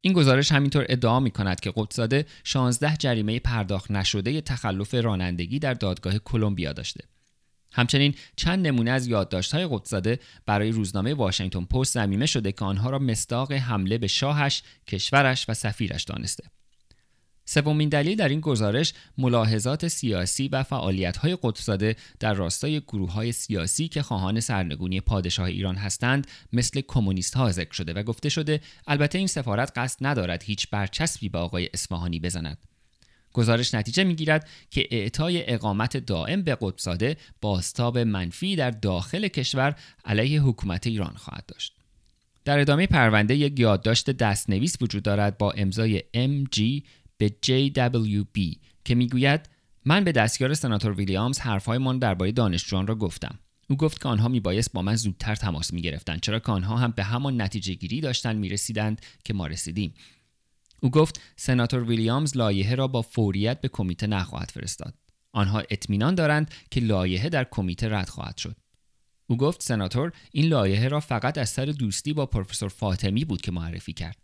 [0.01, 5.73] این گزارش همینطور ادعا می کند که قدساده 16 جریمه پرداخت نشده تخلف رانندگی در
[5.73, 7.03] دادگاه کلمبیا داشته
[7.71, 12.99] همچنین چند نمونه از یادداشت‌های قدسزاده برای روزنامه واشنگتن پست زمینه شده که آنها را
[12.99, 16.43] مستاق حمله به شاهش، کشورش و سفیرش دانسته.
[17.45, 24.01] سومین دلیل در این گزارش ملاحظات سیاسی و فعالیت‌های قدسزاده در راستای گروه‌های سیاسی که
[24.01, 29.27] خواهان سرنگونی پادشاه ایران هستند مثل کمونیست ها ذکر شده و گفته شده البته این
[29.27, 32.70] سفارت قصد ندارد هیچ برچسبی به آقای اصفهانی بزند
[33.33, 40.41] گزارش نتیجه می‌گیرد که اعطای اقامت دائم به قطبزاده باستاب منفی در داخل کشور علیه
[40.41, 41.75] حکومت ایران خواهد داشت.
[42.45, 46.83] در ادامه پرونده یک یادداشت دستنویس وجود دارد با امضای MG
[47.17, 49.49] به JWB که می‌گوید
[49.85, 53.39] من به دستیار سناتور ویلیامز حرفهایمان درباره دانشجویان را گفتم.
[53.69, 57.03] او گفت که آنها میبایست با من زودتر تماس می‌گرفتند چرا که آنها هم به
[57.03, 59.93] همان نتیجه گیری داشتن می‌رسیدند که ما رسیدیم
[60.83, 64.93] او گفت سناتور ویلیامز لایحه را با فوریت به کمیته نخواهد فرستاد.
[65.31, 68.55] آنها اطمینان دارند که لایحه در کمیته رد خواهد شد.
[69.27, 73.51] او گفت سناتور این لایحه را فقط از سر دوستی با پروفسور فاطمی بود که
[73.51, 74.17] معرفی کرد.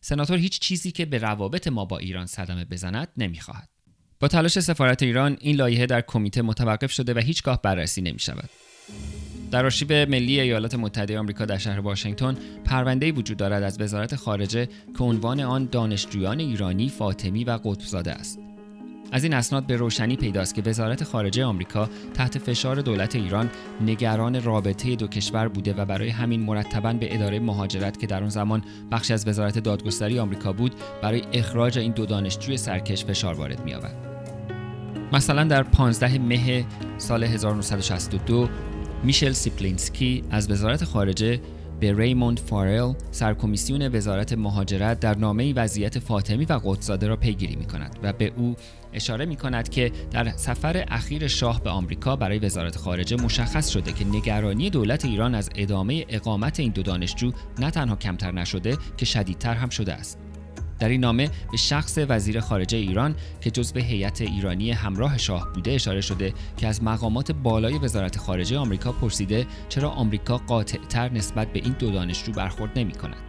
[0.00, 3.68] سناتور هیچ چیزی که به روابط ما با ایران صدمه بزند نمی‌خواهد.
[4.20, 8.50] با تلاش سفارت ایران این لایحه در کمیته متوقف شده و هیچگاه بررسی نمی شود.
[9.50, 14.66] در آرشیو ملی ایالات متحده آمریکا در شهر واشنگتن پرونده وجود دارد از وزارت خارجه
[14.66, 18.38] که عنوان آن دانشجویان ایرانی فاطمی و قطبزاده است
[19.12, 24.42] از این اسناد به روشنی پیداست که وزارت خارجه آمریکا تحت فشار دولت ایران نگران
[24.42, 28.64] رابطه دو کشور بوده و برای همین مرتبا به اداره مهاجرت که در آن زمان
[28.92, 33.74] بخشی از وزارت دادگستری آمریکا بود برای اخراج این دو دانشجوی سرکش فشار وارد می
[33.74, 34.08] آورد.
[35.12, 36.64] مثلا در 15 مه
[36.98, 38.48] سال 1962
[39.02, 41.40] میشل سیپلینسکی از وزارت خارجه
[41.80, 47.64] به ریموند فارل سرکمیسیون وزارت مهاجرت در نامه وضعیت فاطمی و قطب‌زاده را پیگیری می
[47.64, 48.56] کند و به او
[48.92, 53.92] اشاره می کند که در سفر اخیر شاه به آمریکا برای وزارت خارجه مشخص شده
[53.92, 59.04] که نگرانی دولت ایران از ادامه اقامت این دو دانشجو نه تنها کمتر نشده که
[59.04, 60.27] شدیدتر هم شده است.
[60.78, 65.70] در این نامه به شخص وزیر خارجه ایران که جزو هیئت ایرانی همراه شاه بوده
[65.70, 71.58] اشاره شده که از مقامات بالای وزارت خارجه آمریکا پرسیده چرا آمریکا قاطعتر نسبت به
[71.58, 73.22] این دو دانشجو برخورد نمی کند.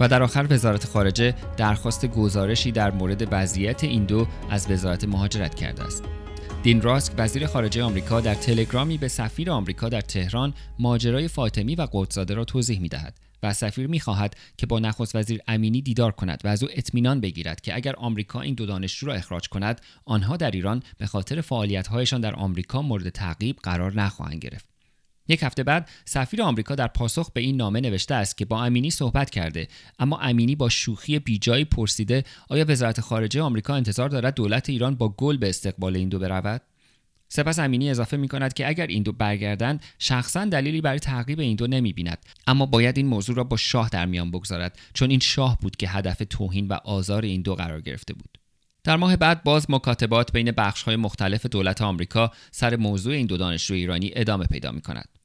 [0.00, 5.54] و در آخر وزارت خارجه درخواست گزارشی در مورد وضعیت این دو از وزارت مهاجرت
[5.54, 6.04] کرده است.
[6.62, 11.86] دین راسک وزیر خارجه آمریکا در تلگرامی به سفیر آمریکا در تهران ماجرای فاطمی و
[11.92, 16.40] قدسزاده را توضیح می دهد و سفیر می‌خواهد که با نخست وزیر امینی دیدار کند
[16.44, 20.36] و از او اطمینان بگیرد که اگر آمریکا این دو دانشجو را اخراج کند آنها
[20.36, 24.70] در ایران به خاطر فعالیت‌هایشان در آمریکا مورد تعقیب قرار نخواهند گرفت.
[25.30, 28.90] یک هفته بعد سفیر آمریکا در پاسخ به این نامه نوشته است که با امینی
[28.90, 29.68] صحبت کرده
[29.98, 35.08] اما امینی با شوخی بیجایی پرسیده آیا وزارت خارجه آمریکا انتظار دارد دولت ایران با
[35.08, 36.62] گل به استقبال این دو برود؟
[37.32, 41.56] سپس امینی اضافه می کند که اگر این دو برگردند شخصا دلیلی برای تعقیب این
[41.56, 45.20] دو نمی بیند اما باید این موضوع را با شاه در میان بگذارد چون این
[45.20, 48.38] شاه بود که هدف توهین و آزار این دو قرار گرفته بود
[48.84, 50.52] در ماه بعد باز مکاتبات بین
[50.86, 55.19] های مختلف دولت آمریکا سر موضوع این دو دانشجو ایرانی ادامه پیدا می کند.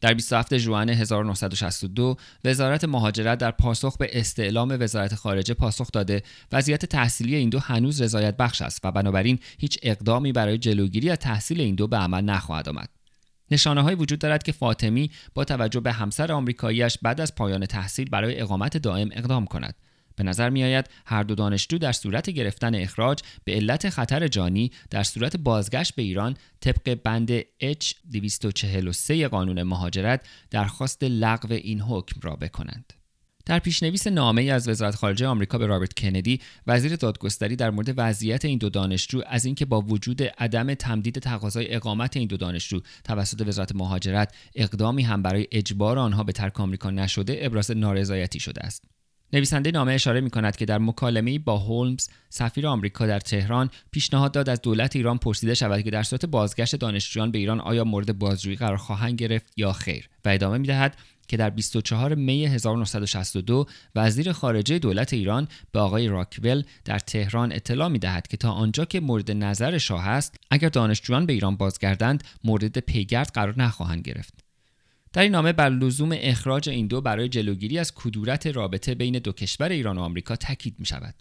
[0.00, 6.22] در 27 ژوئن 1962 وزارت مهاجرت در پاسخ به استعلام وزارت خارجه پاسخ داده
[6.52, 11.18] وضعیت تحصیلی این دو هنوز رضایت بخش است و بنابراین هیچ اقدامی برای جلوگیری از
[11.18, 12.88] تحصیل این دو به عمل نخواهد آمد.
[13.50, 18.10] نشانه های وجود دارد که فاطمی با توجه به همسر آمریکاییش بعد از پایان تحصیل
[18.10, 19.74] برای اقامت دائم اقدام کند.
[20.20, 24.70] به نظر می آید هر دو دانشجو در صورت گرفتن اخراج به علت خطر جانی
[24.90, 32.20] در صورت بازگشت به ایران طبق بند H 243 قانون مهاجرت درخواست لغو این حکم
[32.22, 32.92] را بکنند.
[33.46, 37.94] در پیشنویس نامه ای از وزارت خارجه آمریکا به رابرت کندی وزیر دادگستری در مورد
[37.96, 42.80] وضعیت این دو دانشجو از اینکه با وجود عدم تمدید تقاضای اقامت این دو دانشجو
[43.04, 48.60] توسط وزارت مهاجرت اقدامی هم برای اجبار آنها به ترک آمریکا نشده ابراز نارضایتی شده
[48.60, 48.99] است
[49.32, 54.32] نویسنده نامه اشاره می کند که در مکالمه با هولمز سفیر آمریکا در تهران پیشنهاد
[54.32, 58.18] داد از دولت ایران پرسیده شود که در صورت بازگشت دانشجویان به ایران آیا مورد
[58.18, 60.96] بازجویی قرار خواهند گرفت یا خیر و ادامه می دهد
[61.28, 67.88] که در 24 می 1962 وزیر خارجه دولت ایران به آقای راکول در تهران اطلاع
[67.88, 72.24] می دهد که تا آنجا که مورد نظر شاه است اگر دانشجویان به ایران بازگردند
[72.44, 74.49] مورد پیگرد قرار نخواهند گرفت.
[75.12, 79.32] در این نامه بر لزوم اخراج این دو برای جلوگیری از کدورت رابطه بین دو
[79.32, 81.14] کشور ایران و آمریکا تاکید می شود.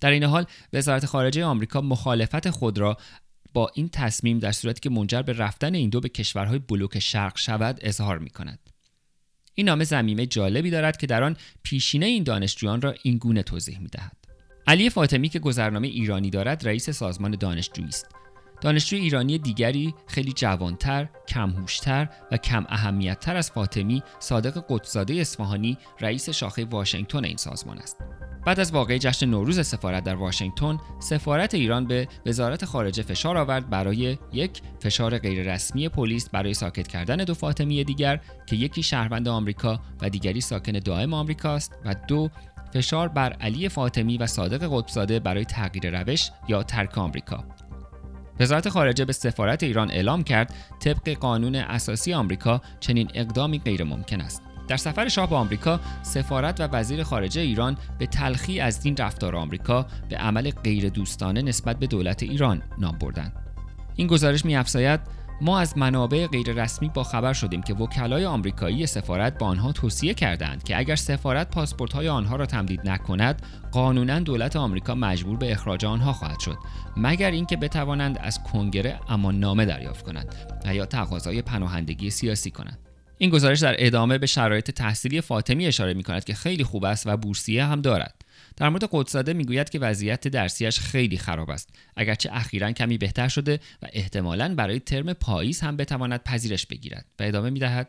[0.00, 2.96] در این حال وزارت خارجه آمریکا مخالفت خود را
[3.52, 7.38] با این تصمیم در صورتی که منجر به رفتن این دو به کشورهای بلوک شرق
[7.38, 8.58] شود اظهار می کند.
[9.54, 13.78] این نامه زمینه جالبی دارد که در آن پیشینه این دانشجویان را این گونه توضیح
[13.78, 14.16] می دهد.
[14.66, 18.06] علی فاطمی که گذرنامه ایرانی دارد رئیس سازمان دانشجویی است
[18.60, 26.30] دانشجوی ایرانی دیگری خیلی جوانتر، کمهوشتر و کم اهمیتتر از فاطمی صادق قدسزاده اصفهانی رئیس
[26.30, 27.96] شاخه واشنگتن این سازمان است.
[28.46, 33.70] بعد از واقع جشن نوروز سفارت در واشنگتن، سفارت ایران به وزارت خارجه فشار آورد
[33.70, 39.80] برای یک فشار غیررسمی پلیس برای ساکت کردن دو فاطمی دیگر که یکی شهروند آمریکا
[40.02, 42.30] و دیگری ساکن دائم آمریکاست و دو
[42.72, 47.44] فشار بر علی فاطمی و صادق قطبزاده برای تغییر روش یا ترک آمریکا
[48.40, 54.20] وزارت خارجه به سفارت ایران اعلام کرد طبق قانون اساسی آمریکا چنین اقدامی غیر ممکن
[54.20, 54.42] است.
[54.68, 59.36] در سفر شاه به آمریکا سفارت و وزیر خارجه ایران به تلخی از این رفتار
[59.36, 63.32] آمریکا به عمل غیر دوستانه نسبت به دولت ایران نام بردند.
[63.96, 65.00] این گزارش می افزاید
[65.40, 70.62] ما از منابع غیررسمی با خبر شدیم که وکلای آمریکایی سفارت با آنها توصیه کردند
[70.62, 75.84] که اگر سفارت پاسپورت های آنها را تمدید نکند قانونا دولت آمریکا مجبور به اخراج
[75.84, 76.58] آنها خواهد شد
[76.96, 80.34] مگر اینکه بتوانند از کنگره امان نامه دریافت کنند
[80.64, 82.85] و یا تقاضای پناهندگی سیاسی کنند.
[83.18, 87.06] این گزارش در ادامه به شرایط تحصیلی فاطمی اشاره می کند که خیلی خوب است
[87.06, 88.14] و بورسیه هم دارد.
[88.56, 91.68] در مورد قدساده می‌گوید که وضعیت درسیش خیلی خراب است.
[91.96, 97.22] اگرچه اخیرا کمی بهتر شده و احتمالا برای ترم پاییز هم بتواند پذیرش بگیرد و
[97.22, 97.88] ادامه می‌دهد.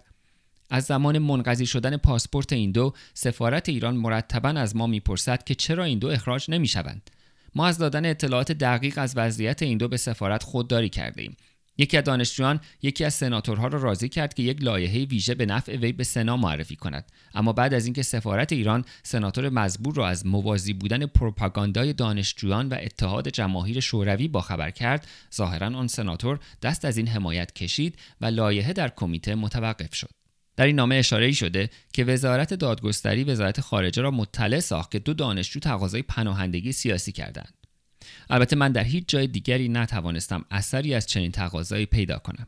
[0.70, 5.84] از زمان منقضی شدن پاسپورت این دو سفارت ایران مرتبا از ما می‌پرسد که چرا
[5.84, 7.12] این دو اخراج نمی‌شوند.
[7.56, 11.38] ما از دادن اطلاعات دقیق از وضعیت این دو به سفارت خودداری کرده ایم
[11.78, 15.76] یکی از دانشجویان یکی از سناتورها را راضی کرد که یک لایحه ویژه به نفع
[15.76, 17.12] وی به سنا معرفی کند.
[17.34, 22.78] اما بعد از اینکه سفارت ایران سناتور مزبور را از موازی بودن پروپاگاندای دانشجویان و
[22.82, 28.74] اتحاد جماهیر شوروی باخبر کرد ظاهرا آن سناتور دست از این حمایت کشید و لایحه
[28.74, 30.10] در کمیته متوقف شد.
[30.58, 35.00] در این نامه اشاره ای شده که وزارت دادگستری وزارت خارجه را مطلع ساخت که
[35.00, 37.57] دو دانشجو تقاضای پناهندگی سیاسی کردند.
[38.30, 42.48] البته من در هیچ جای دیگری نتوانستم اثری از چنین تقاضایی پیدا کنم.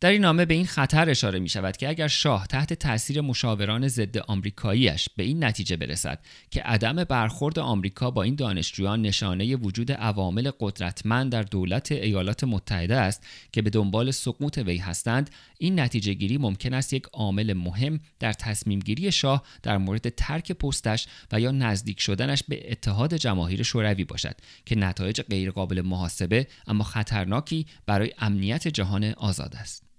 [0.00, 3.88] در این نامه به این خطر اشاره می شود که اگر شاه تحت تاثیر مشاوران
[3.88, 6.18] ضد آمریکاییش به این نتیجه برسد
[6.50, 12.96] که عدم برخورد آمریکا با این دانشجویان نشانه وجود عوامل قدرتمند در دولت ایالات متحده
[12.96, 18.00] است که به دنبال سقوط وی هستند این نتیجه گیری ممکن است یک عامل مهم
[18.18, 23.62] در تصمیم گیری شاه در مورد ترک پستش و یا نزدیک شدنش به اتحاد جماهیر
[23.62, 24.36] شوروی باشد
[24.66, 29.89] که نتایج غیرقابل محاسبه اما خطرناکی برای امنیت جهان آزاد است.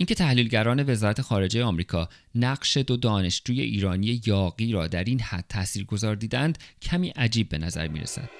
[0.00, 6.14] اینکه تحلیلگران وزارت خارجه آمریکا نقش دو دانشجوی ایرانی یاقی را در این حد تاثیرگذار
[6.14, 8.30] دیدند کمی عجیب به نظر می رسد.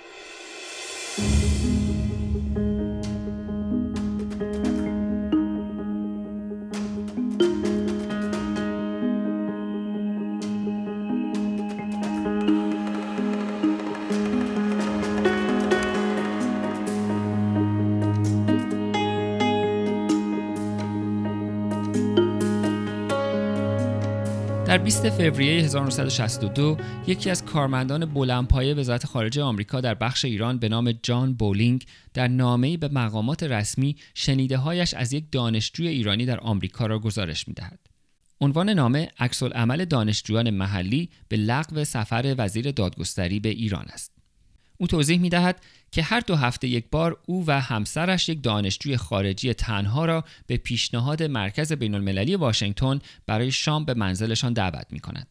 [24.88, 26.76] 20 فوریه 1962
[27.06, 31.84] یکی از کارمندان بلندپایه وزارت خارجه آمریکا در بخش ایران به نام جان بولینگ
[32.14, 37.78] در نامه‌ای به مقامات رسمی شنیدههایش از یک دانشجوی ایرانی در آمریکا را گزارش می‌دهد.
[38.40, 44.17] عنوان نامه عکس عمل دانشجویان محلی به لغو سفر وزیر دادگستری به ایران است.
[44.78, 45.60] او توضیح می دهد
[45.92, 50.56] که هر دو هفته یک بار او و همسرش یک دانشجوی خارجی تنها را به
[50.56, 55.26] پیشنهاد مرکز بین المللی واشنگتن برای شام به منزلشان دعوت می کند.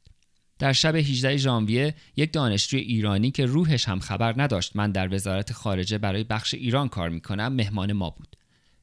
[0.59, 5.53] در شب 18 ژانویه یک دانشجوی ایرانی که روحش هم خبر نداشت من در وزارت
[5.53, 8.36] خارجه برای بخش ایران کار می کنم مهمان ما بود.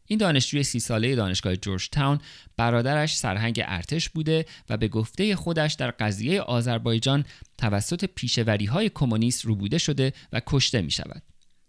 [0.07, 2.19] این دانشجوی سی ساله دانشگاه جورج تاون
[2.57, 7.25] برادرش سرهنگ ارتش بوده و به گفته خودش در قضیه آذربایجان
[7.59, 11.23] توسط پیشوری های کمونیست روبوده شده و کشته می شود.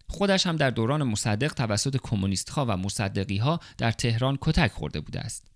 [0.08, 5.00] خودش هم در دوران مصدق توسط کمونیست ها و مصدقی ها در تهران کتک خورده
[5.00, 5.48] بوده است.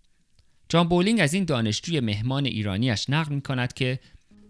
[0.70, 4.00] جان بولینگ از این دانشجوی مهمان ایرانیش نقل می کند که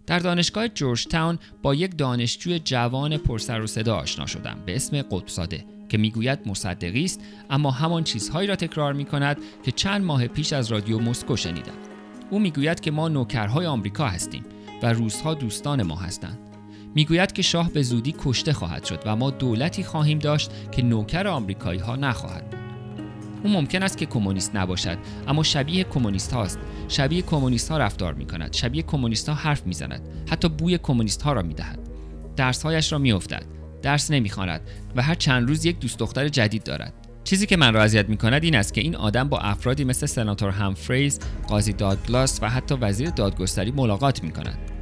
[0.10, 4.58] در دانشگاه جورج تاون با یک دانشجوی جوان پرسر و صدا آشنا شدم.
[4.66, 9.72] به اسم قطبزاده که می‌گوید مصدقی است اما همان چیزهایی را تکرار می کند که
[9.72, 11.74] چند ماه پیش از رادیو مسکو شنیدم.
[12.30, 14.46] او می‌گوید که ما نوکرهای آمریکا هستیم
[14.84, 16.40] و روزها دوستان ما هستند.
[16.96, 21.28] می‌گوید که شاه به زودی کشته خواهد شد و ما دولتی خواهیم داشت که نوکر
[21.28, 22.59] آمریکایی ها نخواهد
[23.44, 24.98] او ممکن است که کمونیست نباشد.
[25.28, 26.60] اما شبیه کمونیست هاست.
[26.88, 28.54] شبیه کمونیست ها رفتار می کند.
[28.54, 30.02] شبیه کمونیست ها حرف می زند.
[30.30, 31.80] حتی بوی کمونیست ها را می دهد.
[32.36, 33.46] درسهایش را می افتد.
[33.82, 34.62] درس نمی‌خواند
[34.96, 36.94] و هر چند روز یک دوست دختر جدید دارد.
[37.24, 40.06] چیزی که من را اذیت می کند این است که این آدم با افرادی مثل
[40.06, 44.79] سناتور همفریز، قاضی دادگلاس و حتی وزیر دادگستری ملاقات می کند.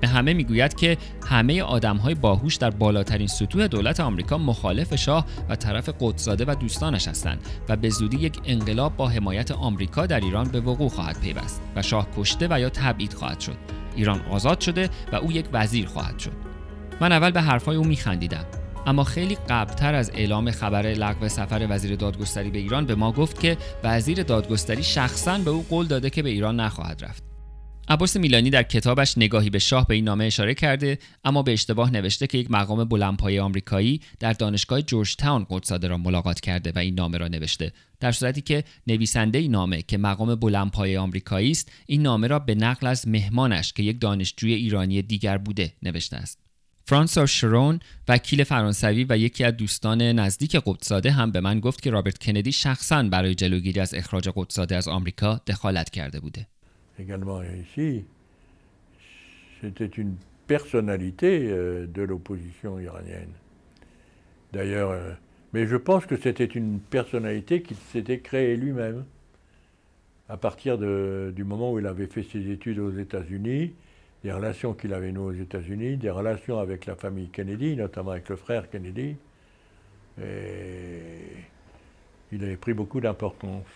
[0.00, 5.26] به همه می‌گوید که همه آدم های باهوش در بالاترین سطوح دولت آمریکا مخالف شاه
[5.48, 10.20] و طرف قدسزاده و دوستانش هستند و به زودی یک انقلاب با حمایت آمریکا در
[10.20, 13.56] ایران به وقوع خواهد پیوست و شاه کشته و یا تبعید خواهد شد.
[13.96, 16.32] ایران آزاد شده و او یک وزیر خواهد شد.
[17.00, 18.44] من اول به حرفای او میخندیدم
[18.86, 23.40] اما خیلی قبلتر از اعلام خبر لغو سفر وزیر دادگستری به ایران به ما گفت
[23.40, 27.25] که وزیر دادگستری شخصا به او قول داده که به ایران نخواهد رفت
[27.88, 31.90] عباس میلانی در کتابش نگاهی به شاه به این نامه اشاره کرده اما به اشتباه
[31.90, 36.78] نوشته که یک مقام بلندپایه آمریکایی در دانشگاه جورج تاون قدساده را ملاقات کرده و
[36.78, 41.72] این نامه را نوشته در صورتی که نویسنده این نامه که مقام بلندپایه آمریکایی است
[41.86, 46.38] این نامه را به نقل از مهمانش که یک دانشجوی ایرانی دیگر بوده نوشته است
[46.88, 51.90] فرانسا شرون وکیل فرانسوی و یکی از دوستان نزدیک قدسزاده هم به من گفت که
[51.90, 56.46] رابرت کندی شخصا برای جلوگیری از اخراج قدسزاده از آمریکا دخالت کرده بوده.
[56.98, 58.04] Également ici,
[59.60, 60.16] c'était une
[60.46, 63.32] personnalité de l'opposition iranienne.
[64.52, 65.16] D'ailleurs,
[65.52, 69.04] mais je pense que c'était une personnalité qu'il s'était créée lui-même
[70.28, 73.74] à partir du moment où il avait fait ses études aux États-Unis
[74.24, 78.28] des relations qu'il avait nouées aux États-Unis, des relations avec la famille Kennedy, notamment avec
[78.28, 79.16] le frère Kennedy.
[80.20, 81.12] Et
[82.32, 83.66] il avait pris beaucoup d'importance.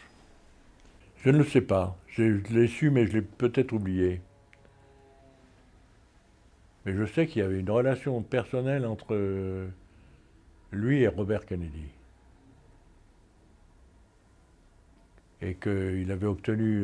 [1.24, 1.96] Je ne le sais pas.
[2.08, 4.20] Je l'ai su, mais je l'ai peut-être oublié.
[6.84, 9.68] Mais je sais qu'il y avait une relation personnelle entre
[10.72, 11.88] lui et Robert Kennedy.
[15.42, 16.82] Et qu'il avait obtenu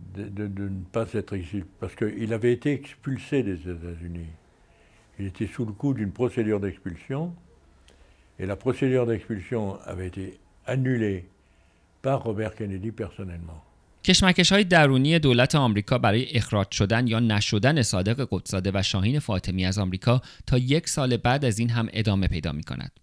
[0.00, 4.28] de, de, de, ne pas être ici, parce qu'il avait été expulsé des États-Unis.
[5.18, 7.34] Il était sous le coup d'une procédure d'expulsion,
[8.38, 11.26] et la procédure d'expulsion avait été annulée
[12.02, 13.62] par Robert Kennedy personnellement.
[14.04, 19.66] کشمکش های درونی دولت آمریکا برای اخراج شدن یا نشدن صادق قدساده و شاهین فاطمی
[19.66, 23.00] از آمریکا تا یک سال بعد از این هم ادامه پیدا می کند.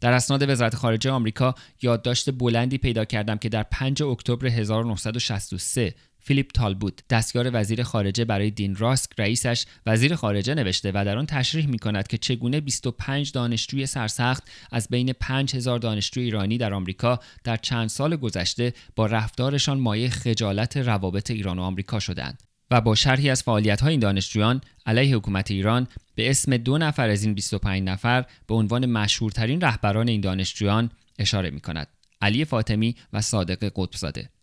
[0.00, 5.94] در اسناد وزارت خارجه آمریکا یادداشت بلندی پیدا کردم که در 5 اکتبر 1963
[6.26, 11.26] فیلیپ تالبوت دستیار وزیر خارجه برای دین راسک رئیسش وزیر خارجه نوشته و در آن
[11.26, 17.20] تشریح می کند که چگونه 25 دانشجوی سرسخت از بین 5000 دانشجوی ایرانی در آمریکا
[17.44, 22.94] در چند سال گذشته با رفتارشان مایه خجالت روابط ایران و آمریکا شدند و با
[22.94, 27.34] شرحی از فعالیت های این دانشجویان علیه حکومت ایران به اسم دو نفر از این
[27.34, 31.88] 25 نفر به عنوان مشهورترین رهبران این دانشجویان اشاره می کند
[32.20, 34.35] علی فاطمی و صادق قطبزاده.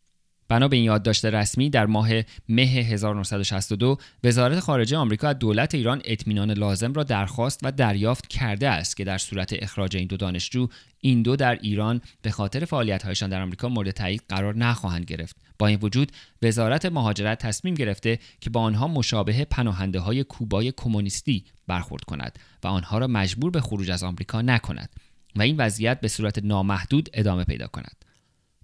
[0.48, 2.10] بنا به این یادداشت رسمی در ماه
[2.50, 8.70] مه 1962 وزارت خارجه آمریکا از دولت ایران اطمینان لازم را درخواست و دریافت کرده
[8.70, 10.68] است که در صورت اخراج این دو دانشجو
[11.00, 15.36] این دو در ایران به خاطر فعالیت‌هایشان در آمریکا مورد تایید قرار نخواهند گرفت.
[15.60, 21.46] با این وجود وزارت مهاجرت تصمیم گرفته که با آنها مشابه پناهنده های کوبای کمونیستی
[21.68, 24.90] برخورد کند و آنها را مجبور به خروج از آمریکا نکند
[25.36, 28.06] و این وضعیت به صورت نامحدود ادامه پیدا کند.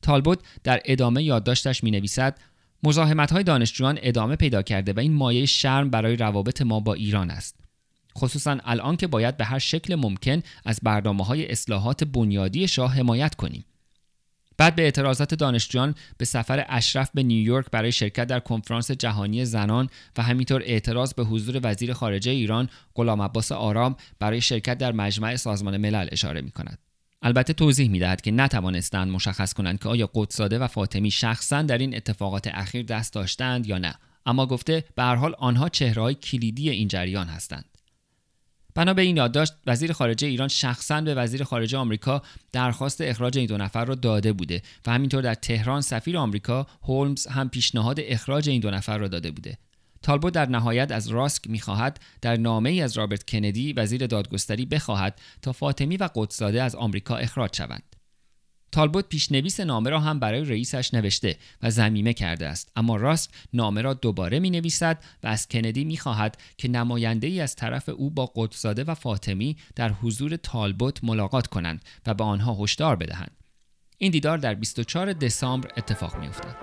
[0.01, 2.37] تالبوت در ادامه یادداشتش می نویسد
[2.83, 7.31] مزاحمت های دانشجویان ادامه پیدا کرده و این مایه شرم برای روابط ما با ایران
[7.31, 7.55] است
[8.17, 13.35] خصوصا الان که باید به هر شکل ممکن از برنامه های اصلاحات بنیادی شاه حمایت
[13.35, 13.65] کنیم
[14.57, 19.89] بعد به اعتراضات دانشجویان به سفر اشرف به نیویورک برای شرکت در کنفرانس جهانی زنان
[20.17, 25.35] و همینطور اعتراض به حضور وزیر خارجه ایران غلام عباس آرام برای شرکت در مجمع
[25.35, 26.88] سازمان ملل اشاره می کند.
[27.21, 31.77] البته توضیح می دهد که نتوانستند مشخص کنند که آیا قدساده و فاطمی شخصا در
[31.77, 33.95] این اتفاقات اخیر دست داشتند یا نه.
[34.25, 37.65] اما گفته به هر حال آنها چهرههای کلیدی این جریان هستند.
[38.75, 43.47] بنا به این یادداشت وزیر خارجه ایران شخصا به وزیر خارجه آمریکا درخواست اخراج این
[43.47, 48.49] دو نفر را داده بوده و همینطور در تهران سفیر آمریکا هولمز هم پیشنهاد اخراج
[48.49, 49.57] این دو نفر را داده بوده.
[50.01, 55.21] تالبو در نهایت از راسک می‌خواهد در نامه ای از رابرت کندی وزیر دادگستری بخواهد
[55.41, 57.95] تا فاطمی و قدسزاده از آمریکا اخراج شوند.
[58.71, 62.71] تالبوت پیشنویس نامه را هم برای رئیسش نوشته و زمیمه کرده است.
[62.75, 67.41] اما راست نامه را دوباره می نویسد و از کندی می خواهد که نماینده ای
[67.41, 72.63] از طرف او با قدسزاده و فاطمی در حضور تالبوت ملاقات کنند و به آنها
[72.63, 73.31] هشدار بدهند.
[73.97, 76.55] این دیدار در 24 دسامبر اتفاق می افتد.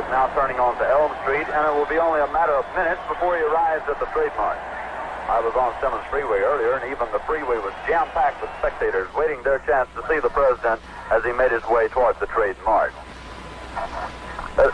[0.00, 3.00] Is now turning onto Elm Street, and it will be only a matter of minutes
[3.04, 4.56] before he arrives at the trademark.
[5.28, 9.44] I was on Simmons Freeway earlier, and even the freeway was jam-packed with spectators waiting
[9.44, 10.80] their chance to see the president
[11.12, 12.96] as he made his way towards the trademark.
[13.76, 14.72] Uh, it,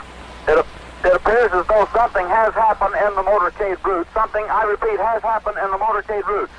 [0.54, 0.66] it,
[1.04, 4.06] it appears as though something has happened in the motorcade route.
[4.14, 6.50] Something, I repeat, has happened in the motorcade route.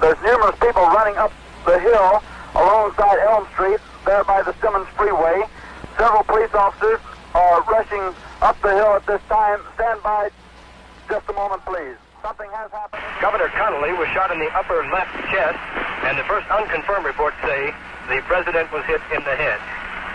[0.00, 1.32] There's numerous people running up
[1.68, 2.24] the hill
[2.56, 3.78] alongside Elm Street,
[4.08, 5.44] there by the Simmons Freeway.
[6.00, 6.98] Several police officers
[7.34, 9.60] are rushing up the hill at this time.
[9.74, 10.30] Stand by
[11.08, 11.96] just a moment, please.
[12.22, 13.02] Something has happened.
[13.22, 15.58] Governor Connolly was shot in the upper left chest,
[16.04, 17.72] and the first unconfirmed reports say
[18.12, 19.56] the president was hit in the head.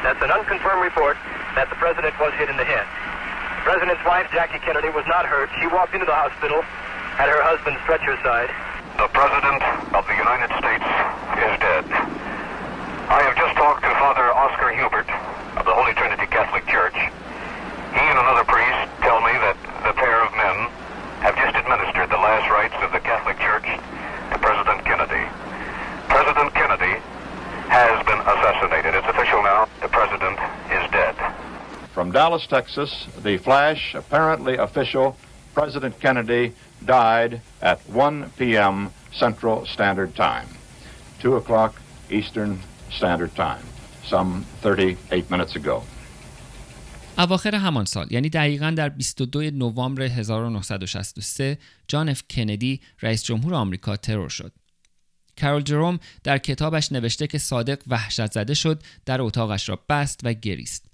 [0.05, 1.17] That's an unconfirmed report
[1.57, 2.85] that the president was hit in the head.
[2.85, 5.49] The president's wife, Jackie Kennedy, was not hurt.
[5.57, 6.61] She walked into the hospital,
[7.17, 8.53] had her husband's stretch her side.
[9.01, 9.65] The president
[9.97, 10.85] of the United States
[11.41, 11.83] is dead.
[13.09, 15.09] I have just talked to Father Oscar Hubert
[15.57, 16.04] of the Holy Trinity
[16.55, 16.95] Catholic Church.
[16.95, 20.71] He and another priest tell me that the pair of men
[21.19, 23.65] have just administered the last rites of the Catholic Church
[24.31, 25.27] to President Kennedy.
[26.07, 26.95] President Kennedy
[27.67, 28.95] has been assassinated.
[28.95, 29.67] It's official now.
[29.81, 30.39] The president
[30.71, 31.15] is dead.
[31.93, 35.17] From Dallas, Texas, the flash, apparently official,
[35.53, 36.53] President Kennedy
[36.85, 38.91] died at 1 p.m.
[39.11, 40.47] Central Standard Time,
[41.19, 43.63] 2 o'clock Eastern Standard Time,
[44.05, 45.83] some 38 minutes ago.
[47.17, 51.57] اواخر همان سال یعنی دقیقا در 22 نوامبر 1963
[51.87, 54.53] جان اف کندی رئیس جمهور آمریکا ترور شد.
[55.41, 60.33] کارول جروم در کتابش نوشته که صادق وحشت زده شد در اتاقش را بست و
[60.33, 60.85] گریست.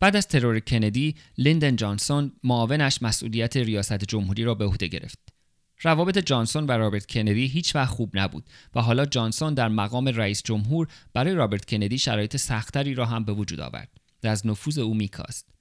[0.00, 5.18] بعد از ترور کندی، لیندن جانسون معاونش مسئولیت ریاست جمهوری را به عهده گرفت.
[5.82, 8.44] روابط جانسون و رابرت کندی هیچ وقت خوب نبود
[8.74, 13.32] و حالا جانسون در مقام رئیس جمهور برای رابرت کندی شرایط سخت‌تری را هم به
[13.32, 13.88] وجود آورد
[14.24, 15.59] و از نفوذ او میکاست.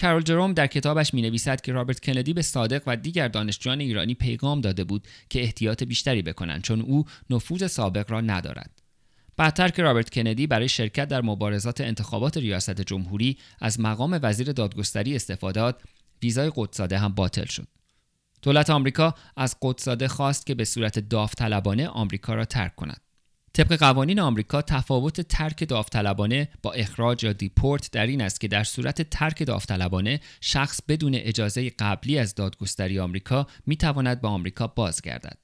[0.00, 4.14] کارول جروم در کتابش می نویسد که رابرت کندی به صادق و دیگر دانشجویان ایرانی
[4.14, 8.82] پیغام داده بود که احتیاط بیشتری بکنند چون او نفوذ سابق را ندارد.
[9.36, 15.16] بعدتر که رابرت کندی برای شرکت در مبارزات انتخابات ریاست جمهوری از مقام وزیر دادگستری
[15.16, 15.82] استعفا داد،
[16.22, 17.66] ویزای قطب‌زاده هم باطل شد.
[18.42, 23.00] دولت آمریکا از قطب‌زاده خواست که به صورت داوطلبانه آمریکا را ترک کند.
[23.54, 28.64] طبق قوانین آمریکا تفاوت ترک داوطلبانه با اخراج یا دیپورت در این است که در
[28.64, 35.38] صورت ترک داوطلبانه شخص بدون اجازه قبلی از دادگستری آمریکا می تواند به آمریکا بازگردد.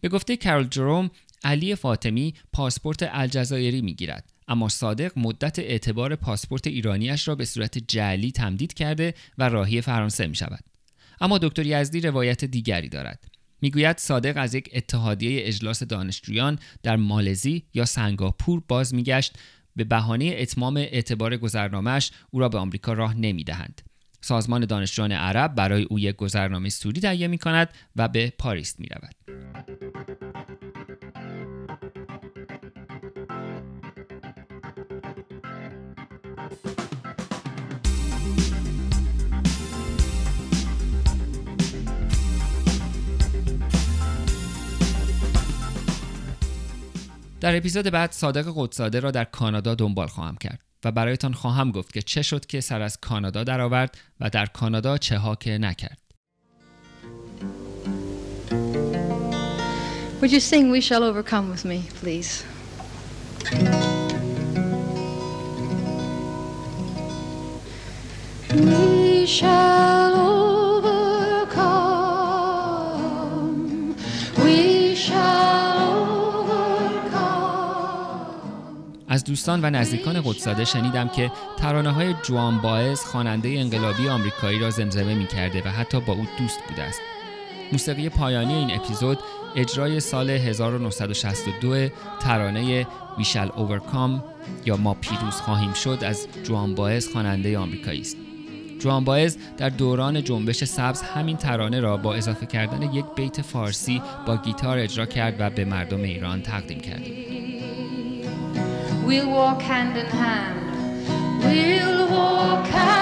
[0.00, 1.10] به گفته کارل جروم
[1.44, 7.78] علی فاطمی پاسپورت الجزایری می گیرد اما صادق مدت اعتبار پاسپورت ایرانیش را به صورت
[7.78, 10.64] جعلی تمدید کرده و راهی فرانسه می شود.
[11.20, 13.39] اما دکتر یزدی روایت دیگری دارد.
[13.62, 19.38] می‌گوید صادق از یک اتحادیه اجلاس دانشجویان در مالزی یا سنگاپور باز میگشت
[19.76, 23.82] به بهانه اتمام اعتبار گذرنامهش او را به آمریکا راه نمی‌دهند
[24.20, 28.88] سازمان دانشجویان عرب برای او یک گذرنامه سوری تهیه می کند و به پاریس می
[28.88, 29.14] رود.
[47.40, 51.92] در اپیزود بعد صادق قدساده را در کانادا دنبال خواهم کرد و برایتان خواهم گفت
[51.92, 55.98] که چه شد که سر از کانادا درآورد و در کانادا چه ها که نکرد.
[60.20, 62.44] Would you sing We Shall Overcome with me, please?
[68.52, 69.69] We shall
[79.20, 84.70] از دوستان و نزدیکان قدساده شنیدم که ترانه های جوان باعث خواننده انقلابی آمریکایی را
[84.70, 87.00] زمزمه می کرده و حتی با او دوست بوده است.
[87.72, 89.18] موسیقی پایانی این اپیزود
[89.56, 91.88] اجرای سال 1962
[92.20, 92.86] ترانه
[93.18, 94.22] Shall Overcome
[94.66, 98.16] یا ما پیروز خواهیم شد از جوان باعث خواننده آمریکایی است.
[98.78, 104.02] جوان باعث در دوران جنبش سبز همین ترانه را با اضافه کردن یک بیت فارسی
[104.26, 107.39] با گیتار اجرا کرد و به مردم ایران تقدیم کرد.
[109.10, 111.42] We'll walk hand in hand.
[111.42, 112.99] We'll walk hand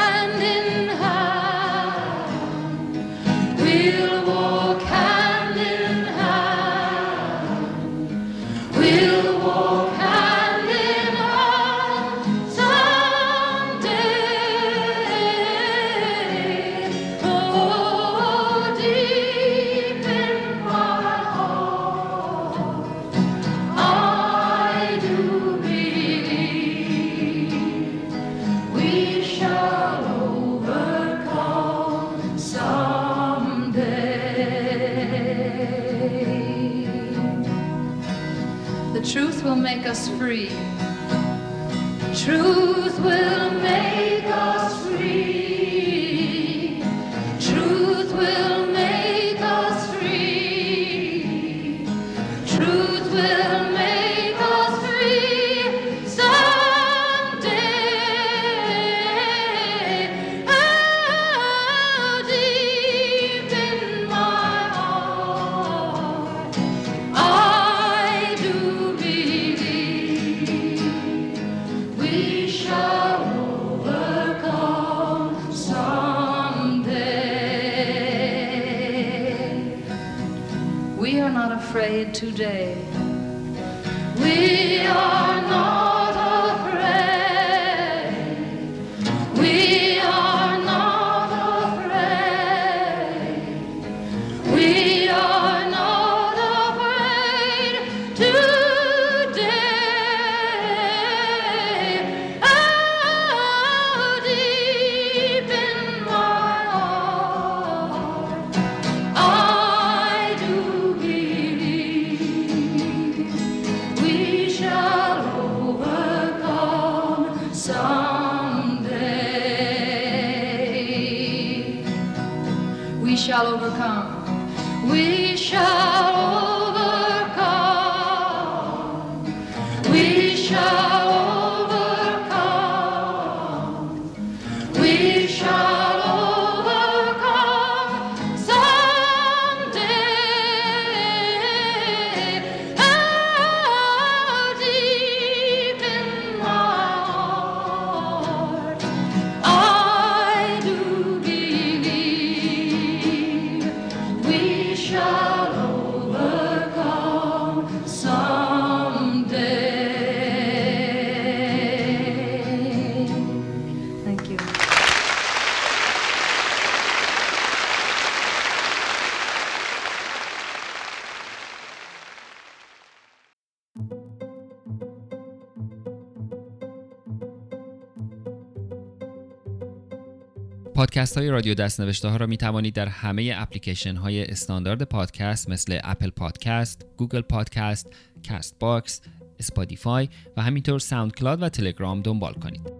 [180.99, 185.81] پادکست های رادیو دستنوشته ها را می توانید در همه اپلیکیشن های استاندارد پادکست مثل
[185.85, 187.87] Apple Podcast، Google Podcast،
[188.29, 189.01] Castbox،
[189.39, 192.73] Spotify و همینطور SoundCloud و تلگرام دنبال کنید.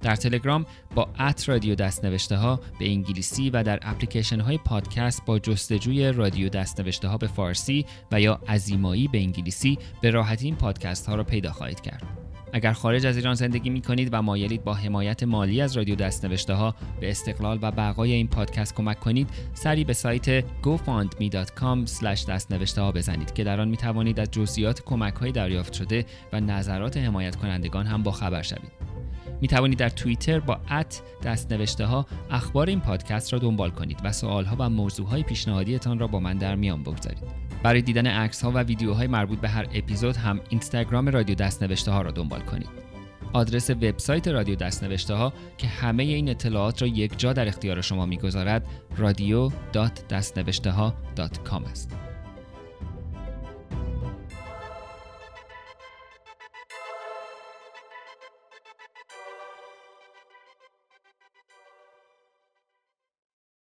[0.00, 5.38] در تلگرام با at رادیو دستنوشته ها به انگلیسی و در اپلیکیشن های پادکست با
[5.38, 11.06] جستجوی رادیو دستنوشته ها به فارسی و یا عزیمایی به انگلیسی به راحتی این پادکست
[11.06, 12.23] ها را پیدا خواهید کرد.
[12.54, 16.54] اگر خارج از ایران زندگی می کنید و مایلید با حمایت مالی از رادیو دستنوشته
[16.54, 22.92] ها به استقلال و بقای این پادکست کمک کنید سری به سایت gofundme.com دستنوشته ها
[22.92, 27.36] بزنید که در آن می توانید از جزئیات کمک های دریافت شده و نظرات حمایت
[27.36, 28.72] کنندگان هم با خبر شوید.
[29.40, 34.12] می توانید در توییتر با ات دستنوشته ها اخبار این پادکست را دنبال کنید و
[34.12, 37.43] سوال ها و موضوع های پیشنهادیتان را با من در میان بگذارید.
[37.64, 42.02] برای دیدن عکس ها و ویدیوهای مربوط به هر اپیزود هم اینستاگرام رادیو دستنوشته ها
[42.02, 42.68] را دنبال کنید.
[43.32, 48.06] آدرس وبسایت رادیو دستنوشته ها که همه این اطلاعات را یک جا در اختیار شما
[48.06, 50.94] می‌گذارد رادیو.دستنوشته ها
[51.70, 52.03] است.